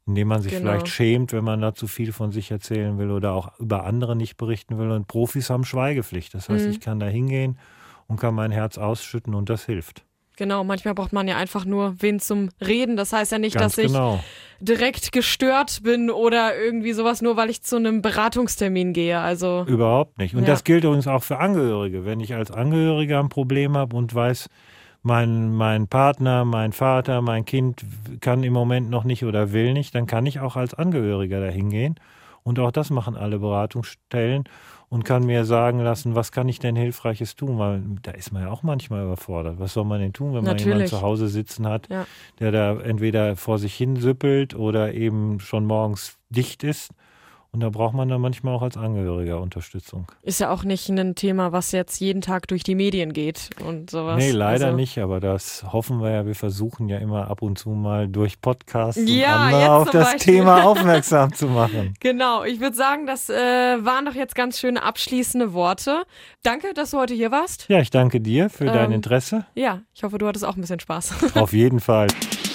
indem 0.08 0.28
man 0.30 0.42
sich 0.42 0.52
Genau. 0.54 0.72
vielleicht 0.72 0.88
schämt, 0.88 1.32
wenn 1.34 1.44
man 1.44 1.62
da 1.62 1.74
zu 1.74 1.88
viel 1.88 2.12
von 2.12 2.32
sich 2.32 2.52
erzählen 2.52 2.98
will 2.98 3.12
oder 3.12 3.34
auch 3.34 3.58
über 3.60 3.86
andere 3.86 4.16
nicht 4.16 4.38
berichten 4.38 4.78
will. 4.78 4.92
Und 4.92 5.08
Profis 5.08 5.50
haben 5.50 5.64
Schweigepflicht. 5.64 6.34
Das 6.34 6.50
heißt, 6.50 6.66
Mhm. 6.66 6.72
ich 6.72 6.80
kann 6.80 7.00
da 7.00 7.06
hingehen 7.08 7.58
und 8.08 8.20
kann 8.20 8.34
mein 8.34 8.52
Herz 8.52 8.78
ausschütten 8.78 9.34
und 9.36 9.50
das 9.50 9.66
hilft. 9.66 10.04
Genau, 10.38 10.64
manchmal 10.64 10.96
braucht 10.96 11.14
man 11.14 11.28
ja 11.28 11.38
einfach 11.38 11.66
nur 11.66 11.96
wen 12.00 12.20
zum 12.20 12.50
Reden. 12.66 12.96
Das 12.98 13.14
heißt 13.14 13.32
ja 13.32 13.38
nicht, 13.38 13.56
Ganz 13.58 13.76
dass 13.76 13.86
ich 13.86 13.92
genau. 13.92 14.24
direkt 14.60 15.12
gestört 15.12 15.84
bin 15.84 16.10
oder 16.10 16.58
irgendwie 16.58 16.94
sowas, 16.94 17.22
nur 17.22 17.38
weil 17.38 17.52
ich 17.52 17.62
zu 17.62 17.76
einem 17.76 18.02
Beratungstermin 18.02 18.94
gehe. 18.94 19.20
Also 19.20 19.66
Überhaupt 19.68 20.18
nicht. 20.18 20.34
Und 20.34 20.42
Ja. 20.44 20.48
das 20.48 20.64
gilt 20.64 20.84
übrigens 20.84 21.08
auch 21.08 21.22
für 21.22 21.38
Angehörige. 21.38 22.06
Wenn 22.06 22.22
ich 22.22 22.34
als 22.34 22.50
Angehöriger 22.50 23.20
ein 23.20 23.30
Problem 23.30 23.78
habe 23.78 23.96
und 23.96 24.16
weiß, 24.16 24.48
mein, 25.04 25.54
mein 25.54 25.88
Partner, 25.88 26.46
mein 26.46 26.74
Vater, 26.74 27.22
mein 27.22 27.46
Kind 27.46 27.84
kann 28.22 28.44
im 28.44 28.54
Moment 28.54 28.90
noch 28.90 29.04
nicht 29.04 29.26
oder 29.26 29.52
will 29.52 29.74
nicht, 29.74 29.96
dann 29.96 30.06
kann 30.06 30.26
ich 30.26 30.40
auch 30.40 30.56
als 30.56 30.74
Angehöriger 30.74 31.40
dahin 31.42 31.70
gehen. 31.70 31.96
Und 32.44 32.60
auch 32.60 32.72
das 32.72 32.90
machen 32.90 33.16
alle 33.16 33.38
Beratungsstellen 33.40 34.46
und 34.90 35.06
kann 35.06 35.26
mir 35.26 35.46
sagen 35.46 35.80
lassen, 35.80 36.16
was 36.16 36.32
kann 36.32 36.50
ich 36.50 36.60
denn 36.60 36.76
Hilfreiches 36.76 37.36
tun? 37.36 37.60
Weil 37.60 37.84
da 38.02 38.12
ist 38.12 38.32
man 38.34 38.44
ja 38.44 38.50
auch 38.50 38.64
manchmal 38.64 39.04
überfordert. 39.04 39.60
Was 39.60 39.74
soll 39.74 39.86
man 39.86 40.02
denn 40.02 40.12
tun, 40.12 40.34
wenn 40.34 40.44
man 40.44 40.58
jemanden 40.58 40.70
Natürlich. 40.70 40.90
zu 40.90 41.02
Hause 41.02 41.28
sitzen 41.28 41.68
hat, 41.68 41.88
Ja. 41.90 42.06
der 42.40 42.52
da 42.52 42.80
entweder 42.80 43.36
vor 43.36 43.60
sich 43.60 43.76
hin 43.76 43.96
süppelt 43.96 44.56
oder 44.56 44.94
eben 44.94 45.40
schon 45.40 45.66
morgens 45.66 46.18
dicht 46.30 46.64
ist? 46.64 46.92
Und 47.54 47.60
da 47.60 47.70
braucht 47.70 47.94
man 47.94 48.08
dann 48.08 48.22
manchmal 48.22 48.56
auch 48.56 48.62
als 48.62 48.78
Angehöriger 48.78 49.42
Unterstützung. 49.42 50.08
ist 50.22 50.40
ja 50.40 50.52
auch 50.52 50.64
nicht 50.64 50.88
ein 50.88 51.16
Thema, 51.16 51.52
was 51.52 51.74
jetzt 51.74 52.00
jeden 52.00 52.22
Tag 52.22 52.48
durch 52.48 52.64
die 52.64 52.76
Medien 52.76 53.12
geht 53.12 53.50
und 53.66 53.90
sowas. 53.90 54.18
Nee, 54.18 54.32
leider 54.32 54.68
also, 54.68 54.78
nicht, 54.78 54.98
aber 55.00 55.20
das 55.20 55.66
hoffen 55.70 56.02
wir 56.02 56.12
ja. 56.12 56.26
Wir 56.26 56.36
versuchen 56.36 56.88
ja 56.88 56.98
immer 57.00 57.30
ab 57.30 57.42
und 57.42 57.60
zu 57.60 57.72
mal 57.72 58.08
durch 58.08 58.40
Podcasts 58.40 59.02
Ja, 59.06 59.36
und 59.48 59.54
andere 59.54 59.72
auf 59.72 59.90
das 59.90 60.14
Beispiel. 60.14 60.36
Thema 60.36 60.64
aufmerksam 60.66 61.34
zu 61.34 61.48
machen. 61.48 61.94
Genau, 62.00 62.46
ich 62.46 62.62
würde 62.62 62.76
sagen, 62.78 63.06
das 63.06 63.30
äh, 63.30 63.34
waren 63.36 64.06
doch 64.06 64.16
jetzt 64.16 64.34
ganz 64.36 64.58
schöne 64.58 64.82
abschließende 64.82 65.52
Worte. 65.52 66.04
Danke, 66.44 66.74
dass 66.74 66.92
du 66.92 67.00
heute 67.00 67.14
hier 67.16 67.32
warst. 67.32 67.66
Ja, 67.68 67.82
ich 67.82 67.90
danke 67.90 68.22
dir 68.22 68.50
für 68.50 68.66
dein 68.66 68.92
Ähm, 68.92 68.94
Interesse. 68.94 69.46
Ja, 69.56 69.82
ich 69.94 70.04
hoffe, 70.04 70.18
du 70.18 70.26
hattest 70.26 70.46
auch 70.46 70.56
ein 70.56 70.62
bisschen 70.62 70.80
Spaß. 70.80 71.36
Auf 71.36 71.52
jeden 71.52 71.82
Fall. 71.82 72.08